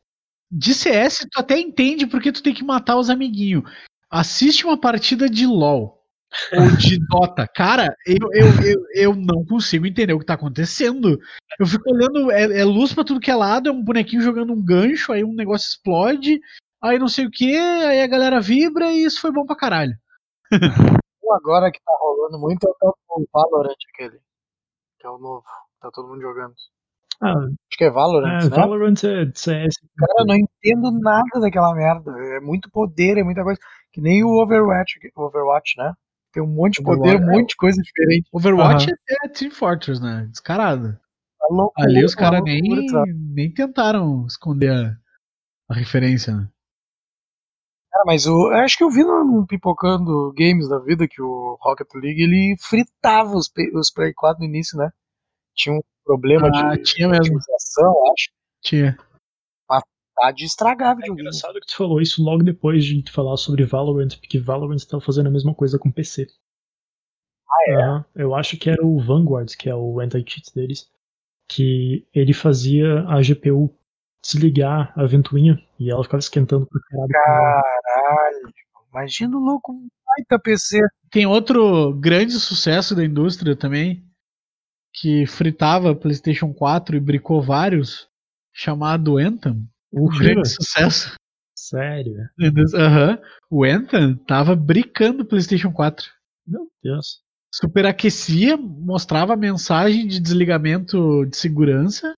[0.49, 3.63] De CS, tu até entende porque tu tem que matar os amiguinhos.
[4.09, 5.97] Assiste uma partida de LoL
[6.53, 7.47] ou de Dota.
[7.47, 11.19] Cara, eu, eu, eu, eu não consigo entender o que tá acontecendo.
[11.59, 14.53] Eu fico olhando, é, é luz pra tudo que é lado, é um bonequinho jogando
[14.53, 16.39] um gancho, aí um negócio explode,
[16.81, 19.93] aí não sei o que, aí a galera vibra e isso foi bom pra caralho.
[21.29, 24.17] Agora que tá rolando muito é o Valorant aquele.
[24.97, 25.43] Que é o novo.
[25.81, 26.53] Tá todo mundo jogando.
[27.21, 28.55] Ah, Acho que é Valorant, é, né?
[28.55, 29.75] Valorant é CS.
[29.97, 32.11] Cara, eu não entendo nada daquela merda.
[32.35, 33.59] É muito poder, é muita coisa.
[33.91, 35.93] Que nem o Overwatch, Overwatch né?
[36.31, 38.29] Tem um monte de poder, Overwatch, um monte de coisa diferente.
[38.31, 40.27] Overwatch é, é Team Fortress, né?
[40.29, 40.99] Descarado.
[41.39, 42.61] Tá loucura, Ali os uma caras nem,
[43.33, 44.95] nem tentaram esconder a,
[45.69, 46.47] a referência, né?
[47.91, 51.21] Cara, mas o, eu acho que eu vi no, no Pipocando Games da vida que
[51.21, 54.91] o Rocket League ele fritava os, os Play 4 no início, né?
[55.55, 57.35] Tinha um problema Ah, de tinha mesmo.
[57.35, 58.29] otimização, acho.
[58.63, 58.97] Tinha.
[60.19, 61.21] Tá de estragar É videogame.
[61.21, 64.99] engraçado que tu falou isso logo depois de tu falar sobre Valorant, porque Valorant tá
[64.99, 66.25] fazendo a mesma coisa com PC.
[67.47, 68.23] Ah, é?
[68.23, 70.89] Eu acho que era o Vanguard, que é o anti-cheat deles,
[71.47, 73.71] que ele fazia a GPU
[74.23, 77.11] desligar a ventoinha e ela ficava esquentando pro caralho.
[77.11, 78.53] Caralho.
[78.91, 80.79] Imagina o louco, um baita PC.
[81.11, 84.03] Tem outro grande sucesso da indústria também,
[85.01, 88.07] que fritava PlayStation 4 e bricou vários,
[88.53, 89.67] chamado Anthem.
[89.93, 90.33] Um Mentira.
[90.33, 91.15] grande sucesso.
[91.57, 92.13] Sério?
[92.75, 93.19] Aham.
[93.49, 96.07] O Anthem tava bricando PlayStation 4.
[96.47, 97.21] Meu Deus.
[97.53, 102.13] superaquecia, mostrava mensagem de desligamento de segurança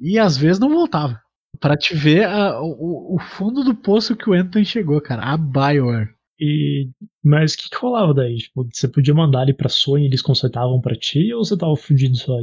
[0.00, 1.20] e às vezes não voltava.
[1.60, 5.22] Pra te ver a- o, o fundo do poço que o Anton chegou, cara.
[5.22, 6.14] A Bioware.
[6.44, 6.90] E,
[7.22, 8.36] mas o que, que rolava daí?
[8.36, 11.76] Tipo, você podia mandar ele pra Sony e eles consertavam pra ti ou você tava
[11.76, 12.36] fudido só?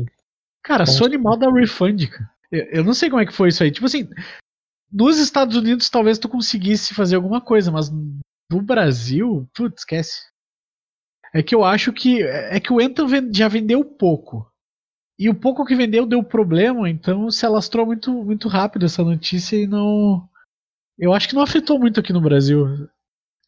[0.63, 2.31] Cara, Sony mal dá refund, cara.
[2.49, 3.69] Eu, eu não sei como é que foi isso aí.
[3.69, 4.07] Tipo assim,
[4.89, 10.21] nos Estados Unidos talvez tu conseguisse fazer alguma coisa, mas no Brasil, putz, esquece.
[11.33, 14.49] É que eu acho que é que o Anthem já vendeu pouco.
[15.19, 19.57] E o pouco que vendeu deu problema, então se alastrou muito muito rápido essa notícia
[19.57, 20.25] e não
[20.97, 22.89] eu acho que não afetou muito aqui no Brasil.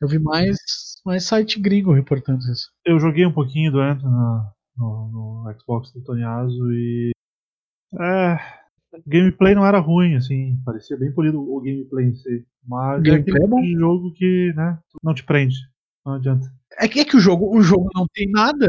[0.01, 0.57] Eu vi mais
[1.05, 2.71] mais site gringo reportando isso.
[2.85, 4.09] Eu joguei um pouquinho do Anthem
[4.77, 7.11] no, no Xbox do Tonyazo e.
[7.99, 8.35] É.
[8.93, 10.59] O gameplay não era ruim, assim.
[10.65, 12.45] Parecia bem polido o gameplay em si.
[12.67, 15.55] Mas é gameplay aquele é tipo de jogo que, né, não te prende.
[16.05, 16.51] Não adianta.
[16.77, 18.67] É que, é que o jogo o jogo não tem nada.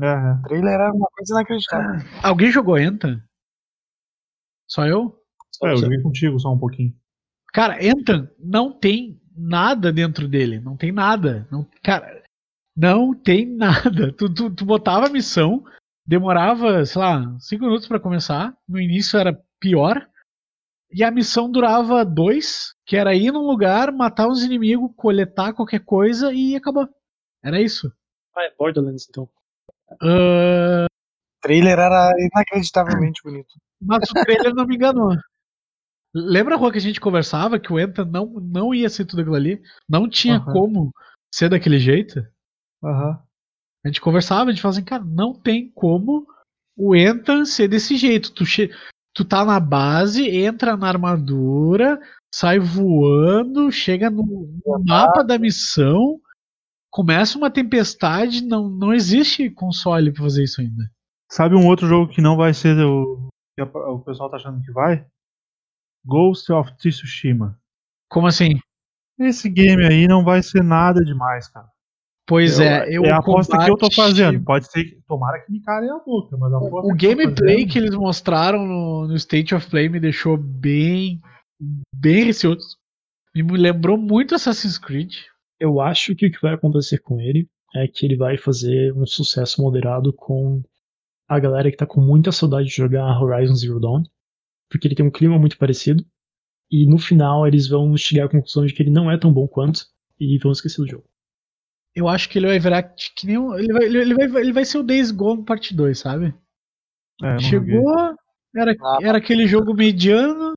[0.00, 0.32] É, é.
[0.32, 2.10] O trailer era uma coisa inacreditável.
[2.22, 3.22] Alguém jogou Anthem?
[4.66, 5.16] Só eu?
[5.62, 6.94] É, eu joguei contigo só um pouquinho.
[7.52, 10.60] Cara, Anthem não tem nada dentro dele.
[10.60, 11.46] Não tem nada.
[11.50, 12.22] Não, cara,
[12.76, 14.12] não tem nada.
[14.12, 15.64] Tu, tu, tu botava a missão,
[16.06, 18.56] demorava, sei lá, 5 minutos pra começar.
[18.68, 20.06] No início era pior.
[20.92, 25.80] E a missão durava dois, que era ir num lugar, matar uns inimigos, coletar qualquer
[25.80, 26.88] coisa e acabou.
[27.42, 27.92] Era isso.
[28.36, 29.28] Ah, é Borderlands então.
[30.00, 33.54] Ah, O trailer era inacreditavelmente bonito.
[33.82, 35.10] mas o trailer não me enganou.
[36.14, 39.20] Lembra a rua que a gente conversava que o Enta não, não ia ser tudo
[39.20, 39.60] aquilo ali?
[39.88, 40.52] Não tinha Aham.
[40.52, 40.90] como
[41.34, 42.24] ser daquele jeito?
[42.82, 43.18] Aham.
[43.84, 46.26] A gente conversava, a gente falava assim, cara, não tem como
[46.76, 48.32] o Enta ser desse jeito.
[48.32, 48.70] Tu, che
[49.12, 52.00] tu tá na base, entra na armadura,
[52.32, 54.22] sai voando, chega no,
[54.64, 56.20] no mapa da missão,
[56.90, 60.88] começa uma tempestade, não, não existe console pra fazer isso ainda.
[61.30, 64.72] Sabe um outro jogo que não vai ser o que o pessoal tá achando que
[64.72, 65.06] vai?
[66.04, 67.58] Ghost of Tsushima.
[68.08, 68.58] Como assim?
[69.18, 71.66] Esse game aí não vai ser nada demais, cara.
[72.26, 74.42] Pois Eu- é, eu é a aposta que eu tô combate- fazendo.
[74.44, 75.00] Pode ser que.
[75.06, 77.94] Tomara que me calem a boca, mas a aposta O que gameplay fazendo- que eles
[77.94, 81.20] mostraram no, no State of Play me deixou bem,
[81.94, 82.76] bem receoso.
[83.34, 85.12] Me lembrou muito Assassin's Creed.
[85.60, 89.04] Eu acho que o que vai acontecer com ele é que ele vai fazer um
[89.06, 90.62] sucesso moderado com
[91.28, 94.02] a galera que tá com muita saudade de jogar Horizon Zero Dawn,
[94.74, 96.04] porque ele tem um clima muito parecido,
[96.68, 99.46] e no final eles vão chegar à conclusão de que ele não é tão bom
[99.46, 99.86] quanto,
[100.18, 101.04] e vão esquecer do jogo.
[101.94, 104.52] Eu acho que ele vai virar que nem um, ele, vai, ele, ele vai, ele
[104.52, 106.34] vai ser o Days Gone parte 2, sabe?
[107.22, 107.38] É.
[107.38, 107.94] Chegou,
[108.56, 108.98] era, Ah.
[109.00, 110.54] era aquele jogo mediano,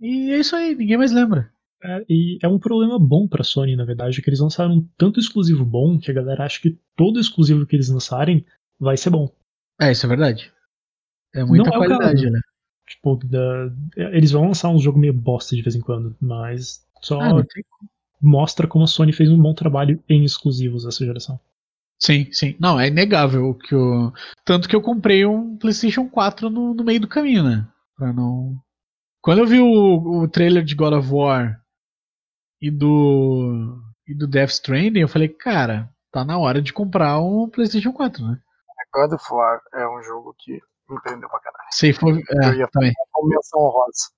[0.00, 1.52] e é isso aí, ninguém mais lembra.
[1.82, 5.64] É, e é um problema bom pra Sony, na verdade, que eles lançaram tanto exclusivo
[5.64, 8.44] bom que a galera acha que todo exclusivo que eles lançarem
[8.78, 9.34] vai ser bom.
[9.80, 10.52] É, isso é verdade.
[11.34, 12.32] É muita Não é qualidade, caso.
[12.34, 12.40] né?
[12.90, 17.20] Tipo, da- eles vão lançar um jogo meio bosta de vez em quando, mas só
[17.20, 17.44] Ah,
[18.20, 21.38] mostra como a Sony fez um bom trabalho em exclusivos essa geração.
[22.02, 22.56] Sim, sim.
[22.58, 24.12] Não, é inegável que o.
[24.44, 27.66] Tanto que eu comprei um PlayStation 4 no, no meio do caminho, né?
[27.96, 28.58] Pra não.
[29.22, 31.60] Quando eu vi o, o trailer de God of War
[32.60, 33.78] e do.
[34.08, 38.26] e do Death Stranding, eu falei, cara, tá na hora de comprar um PlayStation 4,
[38.26, 38.38] né?
[38.92, 40.58] God of War é um jogo que
[40.90, 41.68] me prendeu pra caralho.
[41.72, 42.22] Safe of...
[42.30, 42.68] Eu É, ia.
[43.16, 44.10] Uma menção honrosa.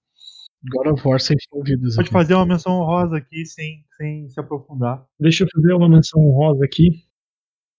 [0.70, 1.96] God of War Safe ouvidos.
[1.96, 5.04] Pode fazer uma menção honrosa aqui sem, sem se aprofundar.
[5.18, 7.04] Deixa eu fazer uma menção honrosa aqui,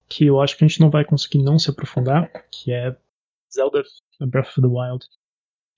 [0.10, 2.96] que eu acho que a gente não vai conseguir não se aprofundar, que é
[3.54, 3.84] Zelda
[4.28, 5.06] Breath of the Wild.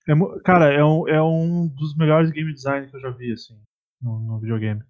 [0.08, 0.14] É
[0.44, 3.56] cara, é um, é um dos melhores game design que eu já vi, assim,
[4.02, 4.82] no, no videogame.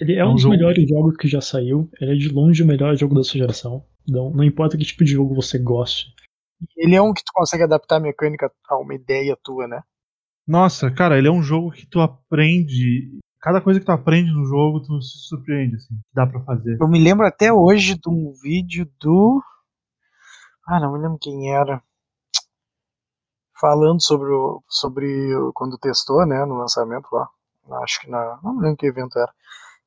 [0.00, 2.28] Ele é, É um um dos jogo- melhores jogos que já saiu, ele é de
[2.28, 3.84] longe o melhor jogo da sua geração.
[4.06, 6.12] Não, não importa que tipo de jogo você goste.
[6.76, 9.82] Ele é um que tu consegue adaptar a mecânica a uma ideia tua, né?
[10.46, 13.18] Nossa, cara, ele é um jogo que tu aprende.
[13.40, 16.78] Cada coisa que tu aprende no jogo, tu se surpreende, assim, que dá pra fazer.
[16.80, 19.42] Eu me lembro até hoje de um vídeo do.
[20.66, 21.82] Ah, não me lembro quem era.
[23.60, 24.62] Falando sobre o.
[24.68, 27.28] sobre o- quando testou, né, no lançamento lá.
[27.82, 28.38] Acho que na.
[28.42, 29.32] Não me lembro que evento era.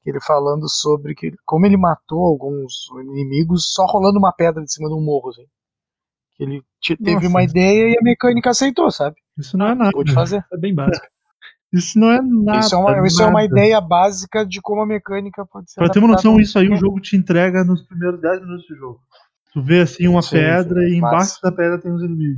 [0.06, 4.90] Ele falando sobre que, como ele matou alguns inimigos só rolando uma pedra de cima
[4.90, 5.46] de um morro, assim.
[6.38, 7.28] Que ele te- teve Nossa.
[7.28, 9.16] uma ideia e a mecânica aceitou, sabe?
[9.38, 9.92] Isso não é nada.
[9.92, 10.46] Pode fazer.
[10.54, 11.06] É bem básico.
[11.74, 12.60] Isso não é nada.
[12.60, 15.90] Isso é, uma, isso é uma ideia básica de como a mecânica pode ser Pra
[15.90, 17.02] ter uma noção, isso aí o jogo.
[17.02, 19.02] te entrega nos primeiros 10 minutos do jogo.
[19.52, 21.40] Tu vê assim uma Sim, pedra sim, e embaixo massa.
[21.44, 22.38] da pedra tem os inimigos.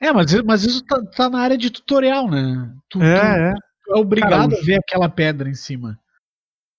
[0.00, 2.72] É, mas, mas isso tá, tá na área de tutorial, né?
[2.88, 3.54] Tu, tu- É, é.
[3.84, 5.98] tu é obrigado Cara, a ver aquela pedra em cima.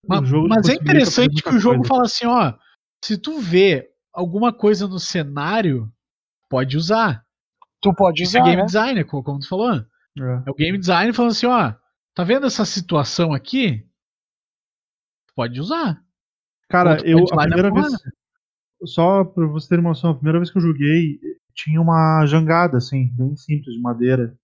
[0.07, 1.87] Ma- O jogo te Mas é interessante que o jogo coisa.
[1.89, 2.53] fala assim, ó.
[3.03, 5.91] se tu vê alguma coisa no cenário,
[6.49, 7.25] pode usar.
[7.81, 8.65] Tu pode Isso é usar, game né?
[8.65, 9.73] designer, co- como tu falou.
[9.73, 10.43] É.
[10.45, 11.73] É o game design falando assim, ó,
[12.13, 13.85] tá vendo essa situação aqui?
[15.35, 16.03] Pode usar.
[16.69, 17.85] Cara, Outro eu a primeira vez.
[17.87, 18.13] porrada.
[18.85, 21.19] Só pra você ter uma noção, a primeira vez que eu joguei,
[21.53, 24.37] tinha uma jangada, assim, bem simples, de madeira.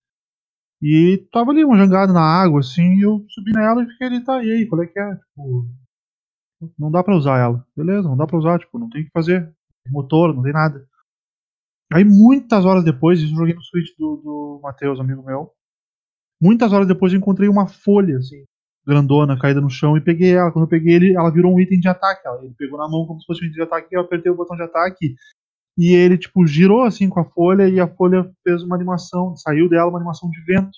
[0.82, 4.24] E tava ali uma jangada na água, assim, e eu subi nela e fiquei ali,
[4.24, 5.16] tá, e aí, qual é que é?
[5.16, 5.68] Tipo,
[6.78, 7.66] não dá pra usar ela.
[7.76, 9.54] Beleza, não dá pra usar, tipo, não tem o que fazer.
[9.88, 10.88] Motor, não tem nada.
[11.94, 15.52] Aí muitas horas depois, isso eu joguei no Switch do, do Matheus, amigo meu.
[16.42, 18.44] Muitas horas depois eu encontrei uma folha, assim,
[18.86, 20.52] grandona, caída no chão, e peguei ela.
[20.52, 22.28] Quando eu peguei ele, ela virou um item de ataque.
[22.42, 24.56] Ele pegou na mão como se fosse um item de ataque, eu apertei o botão
[24.56, 25.16] de ataque.
[25.78, 29.70] E ele, tipo, girou assim com a folha, e a folha fez uma animação, saiu
[29.70, 30.78] dela uma animação de vento.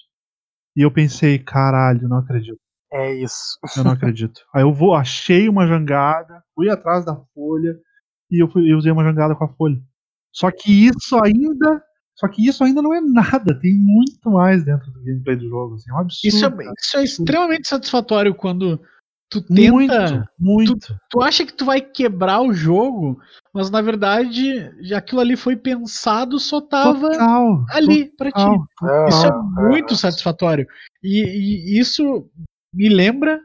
[0.75, 2.59] E eu pensei, caralho, não acredito.
[2.91, 3.57] É isso.
[3.75, 4.41] Eu não acredito.
[4.53, 7.77] Aí eu vou, achei uma jangada, fui atrás da folha
[8.31, 9.77] e eu, fui, eu usei uma jangada com a folha.
[10.31, 11.83] Só que isso ainda.
[12.15, 13.59] Só que isso ainda não é nada.
[13.59, 15.75] Tem muito mais dentro do gameplay do jogo.
[15.75, 16.35] Assim, é um absurdo.
[16.35, 18.79] Isso é, isso é extremamente satisfatório quando
[19.29, 19.71] tu tenta.
[19.71, 20.99] muito, muito.
[21.09, 23.19] Tu acha que tu vai quebrar o jogo,
[23.53, 27.65] mas na verdade já aquilo ali foi pensado, só tava Total.
[27.69, 28.45] ali pra ti.
[28.79, 29.07] total.
[29.09, 30.65] Isso é muito satisfatório.
[31.03, 32.29] E, e isso
[32.73, 33.41] me lembra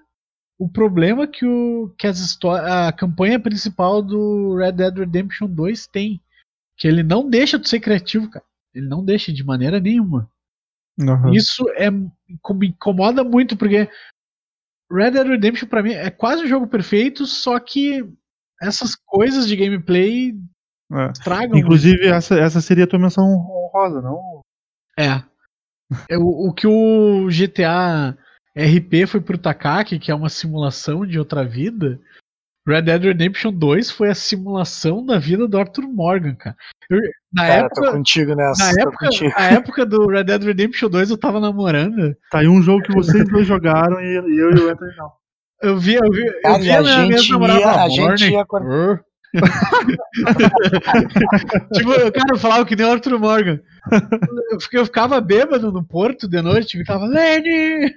[0.59, 6.21] o problema que, o, que as a campanha principal do Red Dead Redemption 2 tem.
[6.77, 8.45] Que ele não deixa tu ser criativo, cara.
[8.75, 10.31] Ele não deixa de maneira nenhuma.
[11.01, 11.33] Aham.
[11.33, 13.89] Isso é, me incomoda muito, porque
[14.91, 18.05] Red Dead Redemption pra mim é quase um jogo perfeito, só que
[18.61, 20.33] essas coisas de gameplay
[20.93, 21.11] É.
[21.11, 21.59] estragam.
[21.59, 24.43] Inclusive, essa, essa seria a tua menção honrosa, não?
[24.99, 25.23] É.
[26.09, 28.17] É o, o que o GTA
[28.57, 31.99] RP foi pro Takaki, que é uma simulação de outra vida.
[32.69, 36.55] Red Dead Redemption 2 foi a simulação da vida do Arthur Morgan, cara.
[36.89, 37.01] Eu-
[37.33, 38.65] na Cara, época, tô contigo nessa.
[38.73, 39.31] na época, contigo.
[39.37, 42.15] na época do Red Dead Redemption 2 eu tava namorando.
[42.31, 45.11] Tá aí um jogo que vocês dois jogaram e, e eu e o Anthony não.
[45.61, 47.89] Eu vi, eu vi, eu Cara, vi e a minha- minha gente namorada ia- a
[47.89, 48.45] gente ia.
[51.73, 53.61] tipo, cara, eu falava que nem o Arthur Morgan.
[54.51, 57.91] Eu, fiquei- eu ficava bêbado no porto de noite, ficava, Lenny!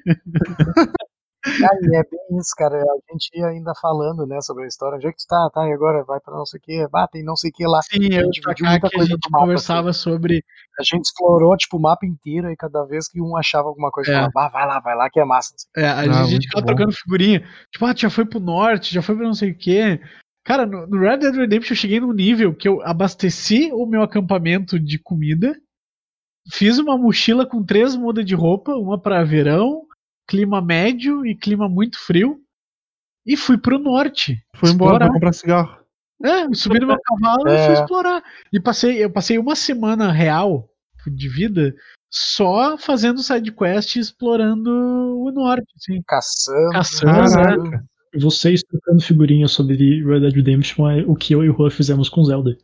[1.59, 2.75] Cara, e é bem isso, cara.
[2.75, 4.95] A gente ia ainda falando, né, sobre a história.
[4.95, 5.47] Onde é que tu tá?
[5.53, 6.88] Tá, e agora vai pra não sei o que.
[6.91, 7.81] Ah, tem não sei o que lá.
[7.83, 10.43] Sim, eu gente pra dividiu cá muita que a coisa gente do mapa, conversava sobre.
[10.79, 14.11] A gente explorou, tipo, o mapa inteiro e cada vez que um achava alguma coisa,
[14.11, 14.15] É.
[14.15, 15.53] falava, ah, vai lá, vai lá, que é massa.
[15.77, 17.43] É, a Ah, gente muito ficava trocando figurinha.
[17.71, 20.01] Tipo, ah, já foi pro norte, já foi pra não sei o quê.
[20.45, 24.03] Cara, no, no Red Dead Redemption eu cheguei num nível que eu abasteci o meu
[24.03, 25.59] acampamento de comida,
[26.53, 29.81] fiz uma mochila com três mudas de roupa, uma pra verão,
[30.27, 32.39] clima médio e clima muito frio,
[33.25, 34.37] e fui pro norte.
[34.55, 35.83] Foi embora pra comprar cigarro.
[36.23, 37.65] É, eu subi no meu cavalo e É.
[37.65, 38.23] fui explorar.
[38.53, 40.69] E passei, eu passei uma semana real
[41.07, 41.75] de vida
[42.09, 46.01] só fazendo sidequest e explorando o norte, assim.
[46.07, 46.71] Caçando.
[46.71, 47.85] Caçando, Caraca.
[48.20, 52.09] Vocês trocando figurinhas sobre Red Dead Redemption é o que eu e o Juan fizemos
[52.09, 52.57] com Zelda.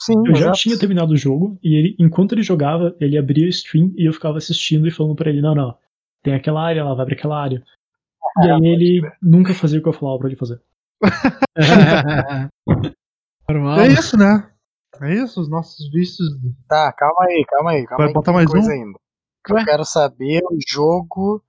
[0.00, 0.58] Sim, Eu já exato.
[0.58, 4.12] tinha terminado o jogo e ele, enquanto ele jogava, ele abria o stream e eu
[4.12, 5.76] ficava assistindo e falando pra ele, não, não,
[6.22, 7.62] tem aquela área lá, vai pra aquela área.
[8.36, 10.60] E aí ele nunca fazia o que eu falava pra ele fazer.
[13.48, 13.78] Normal.
[13.78, 14.50] É isso, né?
[15.00, 16.28] É isso, os nossos vícios.
[16.68, 17.84] Tá, calma aí, calma aí.
[17.86, 18.72] Calma Vai aí, botar mais coisa um?
[18.72, 18.98] ainda.
[19.48, 21.44] Eu quero saber o jogo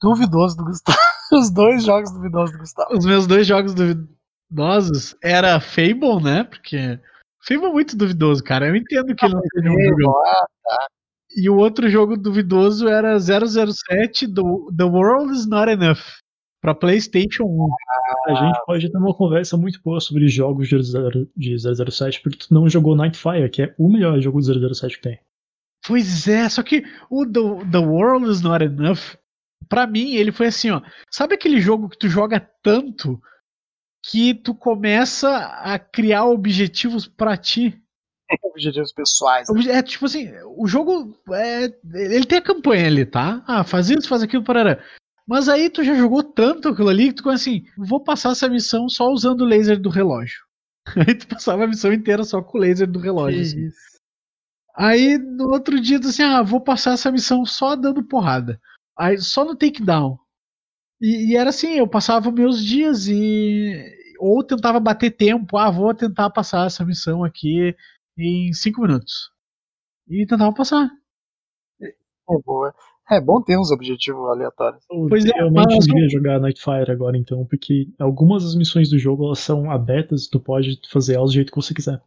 [0.00, 0.98] duvidoso do Gustavo.
[1.32, 2.96] Os dois jogos duvidosos do Gustavo.
[2.96, 6.44] Os meus dois jogos duvidosos era Fable, né?
[6.44, 6.98] Porque
[7.40, 8.68] Fable é muito duvidoso, cara.
[8.68, 10.14] Eu entendo que ele não seja um jogão.
[10.26, 10.86] Ah,
[11.36, 14.42] E o outro jogo duvidoso era 007 The,
[14.76, 16.00] The World is Not Enough.
[16.60, 17.68] Pra PlayStation 1.
[18.28, 22.38] A gente pode ter uma conversa muito boa sobre jogos de 00 de 007, porque
[22.38, 25.18] tu não jogou Nightfire, que é o melhor jogo de 007 que tem.
[25.84, 29.16] Pois é, só que o The, The World is Not Enough,
[29.68, 30.80] pra mim, ele foi assim, ó.
[31.10, 33.20] Sabe aquele jogo que tu joga tanto
[34.04, 37.80] que tu começa a criar objetivos pra ti?
[38.42, 39.48] objetivos pessoais.
[39.48, 41.16] Obje- É tipo assim, o jogo.
[41.32, 43.42] É, ele tem a campanha ali, tá?
[43.46, 44.82] Ah, faz isso, faz aquilo, parará.
[45.26, 48.48] Mas aí tu já jogou tanto aquilo ali que tu começa assim, vou passar essa
[48.48, 50.40] missão só usando o laser do relógio.
[51.08, 53.40] Aí tu passava a missão inteira só com o laser do relógio.
[53.40, 53.68] assim.
[54.74, 58.60] Aí no outro dia tu assim, ah, vou passar essa missão só dando porrada.
[58.98, 60.18] Aí só no takedown.
[61.00, 63.74] E, e era assim, eu passava meus dias e.
[64.18, 67.74] Ou tentava bater tempo, ah, vou tentar passar essa missão aqui
[68.16, 69.30] em cinco minutos.
[70.08, 70.88] E tentava passar.
[71.80, 72.72] É boa.
[73.10, 74.84] É bom ter uns objetivos aleatórios.
[74.90, 78.98] Eu Pois é, realmente mas- devia jogar Nightfire agora, então, porque algumas das missões do
[78.98, 82.00] jogo elas são abertas, tu pode fazer elas do jeito que você quiser.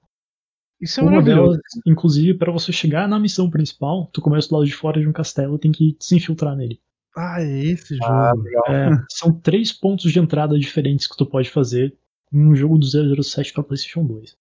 [0.81, 1.51] Isso é Uma maravilhoso.
[1.51, 5.07] delas, inclusive, para você chegar na missão principal, tu começa do lado de fora de
[5.07, 6.79] um castelo e tem que se infiltrar nele.
[7.17, 8.11] Ah, é esse jogo.
[8.11, 8.63] Ah, legal.
[8.67, 11.95] É, são três pontos de entrada diferentes que tu pode fazer
[12.31, 12.85] num jogo do
[13.23, 14.35] 007 pra PlayStation 2.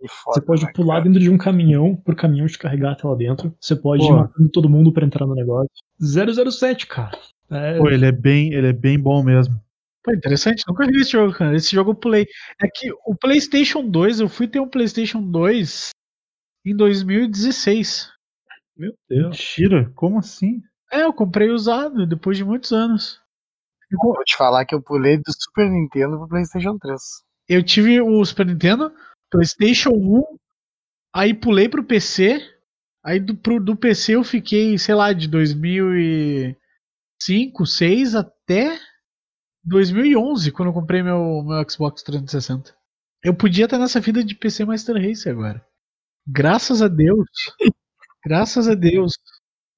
[0.00, 1.04] Que foda, Você pode né, pular cara?
[1.04, 3.54] dentro de um caminhão pro caminhão te carregar até lá dentro.
[3.60, 4.16] Você pode ir Pô.
[4.16, 5.70] matando todo mundo pra entrar no negócio.
[6.00, 7.16] 007, cara.
[7.48, 9.54] É, Pô, ele é bem, ele é bem bom mesmo.
[10.06, 10.62] Pô, interessante.
[10.68, 11.56] Nunca joguei esse jogo, cara.
[11.56, 12.28] Esse jogo eu pulei.
[12.62, 15.90] É que o PlayStation 2, eu fui ter um PlayStation 2
[16.64, 18.12] em 2016.
[18.76, 19.36] meu Deus.
[19.36, 20.62] Mentira, como assim?
[20.92, 23.20] É, eu comprei usado depois de muitos anos.
[23.90, 27.02] Eu Vou te falar que eu pulei do Super Nintendo pro PlayStation 3.
[27.48, 28.94] Eu tive o Super Nintendo,
[29.28, 30.22] PlayStation 1,
[31.12, 32.38] aí pulei pro PC.
[33.04, 36.56] Aí do, pro, do PC eu fiquei, sei lá, de 2005,
[37.18, 38.78] 2006 até
[39.66, 42.74] 2011, quando eu comprei meu, meu Xbox 360.
[43.24, 45.64] Eu podia estar nessa vida de PC Master Race agora.
[46.26, 47.28] Graças a Deus,
[48.24, 49.14] graças a Deus,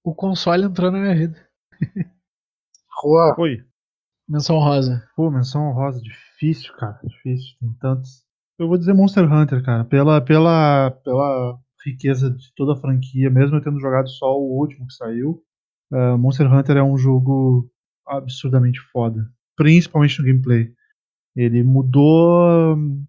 [0.05, 1.49] o console entrou na minha vida.
[3.03, 3.64] Rua, Oi.
[4.28, 5.03] Menção rosa.
[5.16, 7.01] Pô, menção honrosa, difícil, cara.
[7.05, 8.24] Difícil, tem tantos.
[8.59, 9.84] Eu vou dizer Monster Hunter, cara.
[9.84, 14.86] Pela, pela, pela riqueza de toda a franquia, mesmo eu tendo jogado só o último
[14.86, 15.43] que saiu.
[15.93, 17.70] eh, Monster Hunter é um jogo
[18.07, 19.30] absurdamente foda.
[19.59, 20.73] Principalmente no gameplay.
[21.37, 23.05] Ele mudou hum,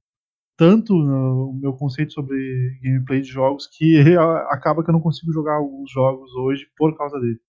[0.57, 3.95] tanto no- o meu conceito sobre gameplay de jogos que
[4.49, 7.39] acaba que eu não consigo jogar os jogos hoje por causa dele.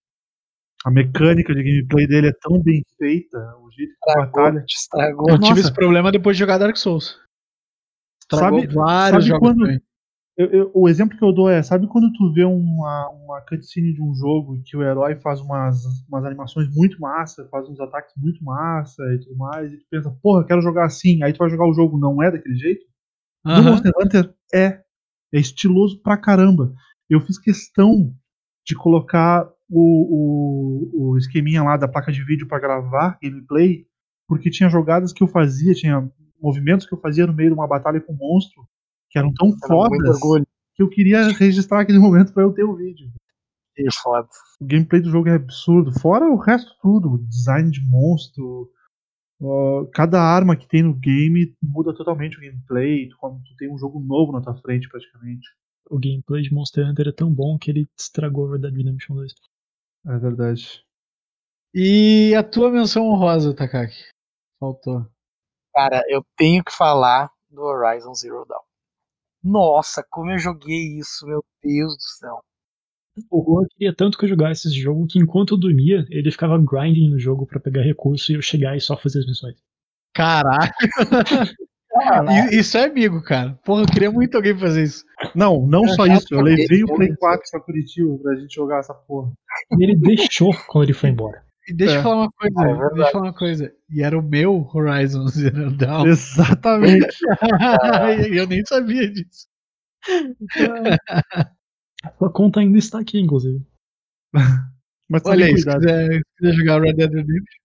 [0.84, 4.64] A mecânica de gameplay dele é tão bem feita, o jeito que estragou, batalha.
[4.64, 5.26] te estragou.
[5.28, 5.60] Eu tive Nossa.
[5.60, 7.18] esse problema depois de jogar Dark Souls.
[8.22, 9.82] Estragou Sabe- vários sabe jogos quando-.
[10.36, 13.92] Eu- eu- o exemplo que eu dou é, sabe quando tu vê uma, uma cutscene
[13.92, 18.14] de um jogo que o herói faz umas, umas animações muito massa, faz uns ataques
[18.16, 21.38] muito massa e tudo mais, e tu pensa, porra, eu quero jogar assim, aí tu
[21.38, 22.86] vai jogar o jogo, não é daquele jeito?
[23.44, 23.70] No Aham.
[23.70, 24.82] Monster Hunter é.
[25.32, 26.74] É estiloso pra caramba.
[27.08, 28.12] Eu fiz questão
[28.66, 33.86] de colocar o, o, o esqueminha lá da placa de vídeo pra gravar gameplay,
[34.26, 36.10] porque tinha jogadas que eu fazia, tinha
[36.42, 38.62] movimentos que eu fazia no meio de uma batalha com um monstro
[39.10, 40.20] que eram tão Era muito fodas
[40.74, 43.10] que eu queria registrar aquele momento pra eu ter o vídeo.
[43.74, 44.28] Que foda.
[44.60, 48.70] O gameplay do jogo é absurdo, fora o resto tudo, o design de monstro,
[49.40, 53.78] ó, cada arma que tem no game muda totalmente o gameplay, tu, tu tem um
[53.78, 55.46] jogo novo na tua frente praticamente.
[55.90, 59.32] O gameplay de Monster Hunter é tão bom que ele estragou Red Dead Redemption 2.
[60.06, 60.84] É verdade.
[61.74, 64.08] E a tua menção honrosa, Takaki?
[64.58, 65.06] Faltou.
[65.74, 68.69] Cara, eu tenho que falar do Horizon Zero Dawn.
[69.42, 72.40] Nossa, como eu joguei isso, meu Deus do céu.
[73.30, 76.56] O Juan queria tanto que eu jogasse esse jogo que enquanto eu dormia, ele ficava
[76.58, 79.56] grinding no jogo pra pegar recurso e eu chegar e só fazer as missões.
[80.14, 80.70] Caralho.
[82.28, 83.58] I- Isso é amigo, cara.
[83.64, 85.04] Porra, eu queria muito alguém fazer isso.
[85.34, 87.18] Não, não só isso, eu levei o eu Play lembro.
[87.18, 89.32] 4 pra Curitiba pra gente jogar essa porra.
[89.78, 91.42] E ele deixou quando ele foi embora.
[91.68, 91.98] E deixa É.
[91.98, 92.60] eu falar uma coisa.
[92.60, 92.64] É
[92.94, 93.74] deixa eu falar uma coisa.
[93.92, 96.06] E era o meu Horizon Zero Dawn.
[96.06, 97.16] Exatamente.
[98.30, 99.46] E eu nem sabia disso.
[102.20, 103.64] A conta ainda está aqui, inclusive.
[105.08, 107.60] Mas Olha também aí, se quiser, se quiser jogar Red Dead Redemption.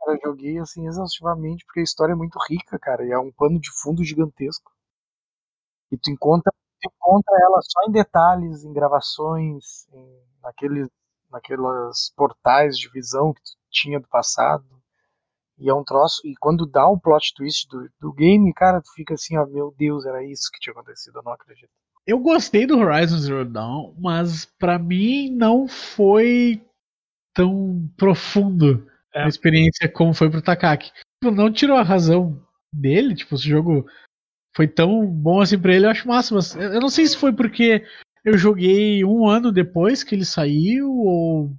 [0.00, 3.32] Cara, eu joguei assim exaustivamente porque a história é muito rica, cara, e é um
[3.32, 4.72] pano de fundo gigantesco.
[5.90, 10.88] E tu encontra, tu encontra ela só em detalhes, em gravações, em, naqueles,
[11.30, 14.64] naqueles portais de visão que tu tinha do passado.
[15.58, 16.20] E é um troço.
[16.24, 19.74] E quando dá o plot twist do, do game, cara, tu fica assim, ó, meu
[19.76, 21.68] Deus, era isso que tinha acontecido, eu não acredito.
[22.06, 26.62] Eu gostei do Horizon Zero Dawn, mas pra mim não foi
[27.34, 29.24] tão profundo É.
[29.24, 30.90] a experiência como foi pro Takaki.
[31.22, 32.40] Tipo, Não tirou a razão
[32.72, 33.86] dele, tipo, esse jogo
[34.56, 37.32] foi tão bom assim pra ele, eu acho massa, mas eu não sei se foi
[37.32, 37.84] porque
[38.24, 41.52] eu joguei um ano depois que ele saiu, ou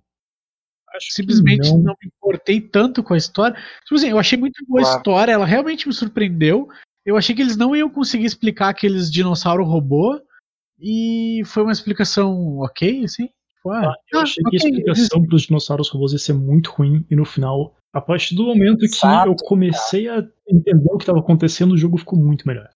[0.95, 1.77] Acho que simplesmente não.
[1.79, 1.95] não.
[2.01, 3.55] me importei tanto com a história.
[3.83, 4.97] Tipo assim, eu achei muito boa a Claro.
[4.97, 6.67] história, ela realmente me surpreendeu.
[7.05, 10.19] Eu achei que eles não iam conseguir explicar aqueles dinossauro robô.
[10.79, 13.27] E foi uma explicação ok, assim.
[13.55, 16.33] Tipo, ah, Ah, eu ah, achei que a ok, explicação pros dinossauros robôs ia ser
[16.33, 20.89] muito ruim e no final, a partir do momento que Exato, eu comecei a entender
[20.89, 22.69] o que estava acontecendo, o jogo ficou muito melhor.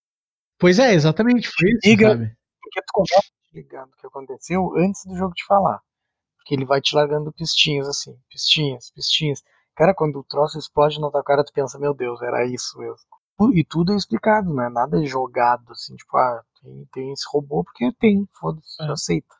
[0.58, 2.32] Pois é, exatamente, foi isso, Diga- sabe?
[2.62, 5.80] Porque tu começa ligando o que aconteceu antes do jogo te falar.
[6.44, 9.42] Porque ele vai te largando pistinhas assim, pistinhas, pistinhas.
[9.74, 13.54] Cara, quando o troço explode na tua cara, tu pensa, meu Deus, era isso mesmo.
[13.54, 17.64] E tudo é explicado, não é nada jogado assim, tipo, ah, tem, tem esse robô
[17.64, 18.92] porque tem, foda-se, É.
[18.92, 19.34] aceita.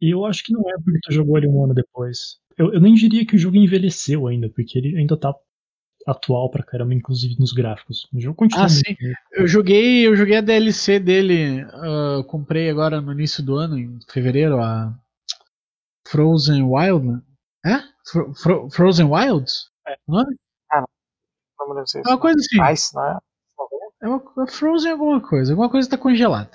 [0.00, 2.36] E eu acho que não é porque tu jogou ele um ano depois.
[2.58, 5.34] Eu, eu nem diria que o jogo envelheceu ainda, porque ele ainda tá
[6.06, 8.08] atual pra caramba, inclusive nos gráficos.
[8.12, 8.66] O jogo continua.
[8.66, 8.82] Ah, sim.
[9.32, 13.98] Eu joguei, eu joguei a DLC dele, ah, comprei agora no início do ano, em
[14.08, 14.92] fevereiro, a
[16.12, 17.06] Frozen Wild.
[17.06, 17.22] né?
[17.64, 17.78] É?
[18.10, 19.70] Fro- Fro- Frozen Wilds?
[19.88, 19.96] É.
[20.06, 20.36] O nome?
[21.58, 22.72] Não me lembro se é É uma coisa assim.
[22.72, 23.18] Ice, não é?
[24.02, 25.52] É uma, é Frozen alguma coisa.
[25.52, 26.50] Alguma coisa tá congelada.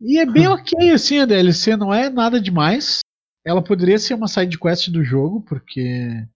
[0.00, 3.00] E é bem ok, assim, a DLC não é nada demais.
[3.46, 6.26] Ela poderia ser uma side quest do jogo, porque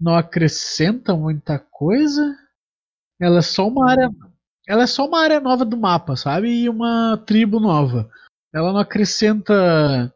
[0.00, 2.34] não acrescenta muita coisa.
[3.20, 4.10] Ela é só uma área.
[4.66, 6.48] Ela é só uma área nova do mapa, sabe?
[6.48, 8.10] E uma tribo nova.
[8.54, 10.13] Ela não acrescenta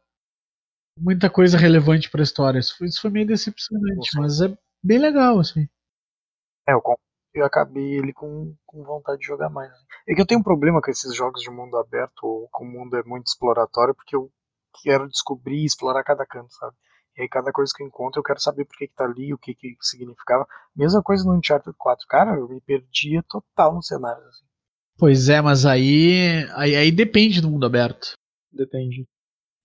[1.00, 2.58] muita coisa relevante pra história.
[2.58, 5.68] Isso foi, isso foi meio decepcionante, mas é bem legal, assim.
[6.66, 6.96] É, eu, com-
[7.34, 9.72] eu acabei ele com, com vontade de jogar mais.
[10.06, 12.68] É que eu tenho um problema com esses jogos de mundo aberto, ou com o
[12.68, 14.30] mundo é muito exploratório, porque eu
[14.82, 16.76] quero descobrir e explorar cada canto, sabe?
[17.16, 19.34] E aí cada coisa que eu encontro eu quero saber por que, que tá ali,
[19.34, 20.46] o que, que significava.
[20.76, 22.06] Mesma coisa no Uncharted 4.
[22.06, 24.22] Cara, eu me perdia total no cenário.
[24.28, 24.44] Assim.
[24.96, 28.12] Pois é, mas aí, aí, aí depende do mundo aberto.
[28.52, 29.04] Depende.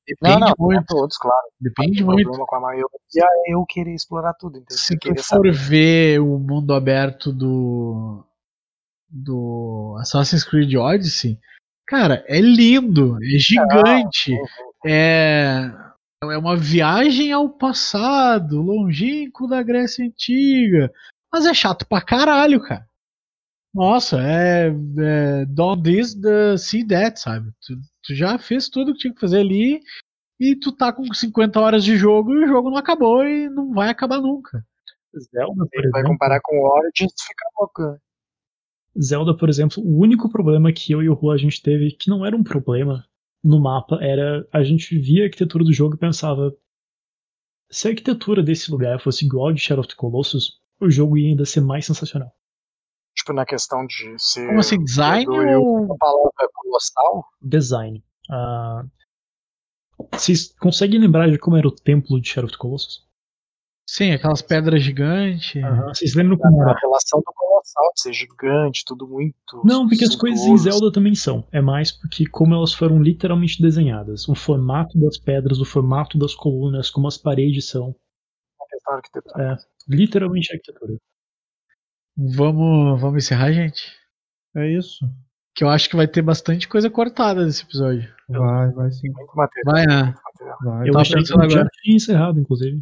[0.08, 0.86] Depende não, não, muito.
[0.86, 1.48] todos, claro.
[1.60, 2.30] Depende muito.
[2.30, 2.86] com a maioria
[3.16, 4.78] é eu querer explorar tudo, entendeu?
[4.78, 5.52] Se tu for saber.
[5.52, 8.26] ver o mundo aberto do
[9.10, 11.40] do Assassin's Creed Odyssey,
[11.88, 14.36] cara, é lindo, é gigante,
[14.86, 15.72] é
[16.32, 20.92] é uma viagem ao passado, longínquo da Grécia Antiga,
[21.32, 22.88] mas é chato pra caralho, cara.
[23.74, 27.52] Nossa, é, é don't this, the, see that, sabe?
[27.66, 29.80] Tu, tu já fez tudo o que tinha que fazer ali
[30.40, 33.74] e tu tá com 50 horas de jogo e o jogo não acabou e não
[33.74, 34.64] vai acabar nunca.
[35.18, 38.00] Zelda, por Ele vai exemplo, comparar com o Origins e fica louco.
[39.02, 42.10] Zelda, por exemplo, o único problema que eu e o Rua a gente teve, que
[42.10, 43.06] não era um problema
[43.44, 46.56] no mapa, era a gente via a arquitetura do jogo e pensava
[47.70, 51.18] se a arquitetura desse lugar fosse igual a de Shadow of the Colossus, o jogo
[51.18, 52.32] ia ainda ser mais sensacional.
[53.16, 54.48] Tipo, na questão de ser.
[54.48, 57.26] Como assim, design ou A palavra é colossal?
[57.42, 58.04] Design.
[58.30, 58.84] Ah,
[60.12, 63.08] vocês conseguem lembrar de como era o templo de Shadow of the Colossus?
[63.88, 65.62] Sim, aquelas pedras gigantes.
[65.88, 66.80] Vocês lembram como A era?
[66.82, 69.62] relação do colossal, de ser gigante, tudo muito.
[69.64, 70.58] Não, porque as coisas em.
[70.58, 71.46] Zelda também são.
[71.52, 74.28] É mais porque como elas foram literalmente desenhadas.
[74.28, 77.96] O formato das pedras, o formato das colunas, como as paredes são.
[78.60, 79.58] A questão arquitetônica.
[79.88, 80.98] Literalmente a arquitetura.
[82.18, 83.92] Vamos, vamos encerrar, gente?
[84.56, 85.06] É isso.
[85.56, 88.08] Que eu acho que vai ter bastante coisa cortada nesse episódio.
[88.30, 89.10] Vai, vai sim.
[89.12, 89.74] Muito material.
[89.74, 90.14] Vai, né?
[90.64, 90.88] Vai.
[90.88, 91.70] Eu tava achei que pensando já agora.
[91.82, 92.82] tinha encerrado, inclusive.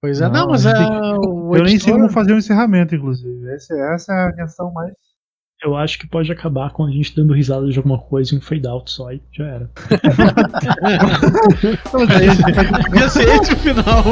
[0.00, 0.72] Pois é, não, Não, mas é.
[1.18, 3.50] o Eu nem sei como fazer o encerramento, inclusive.
[3.52, 4.94] Essa, essa é a questão mais.
[5.62, 8.40] Eu acho que pode acabar com a gente dando risada de alguma coisa e um
[8.40, 9.70] fade out só e já era.
[13.10, 14.04] Ser esse o final.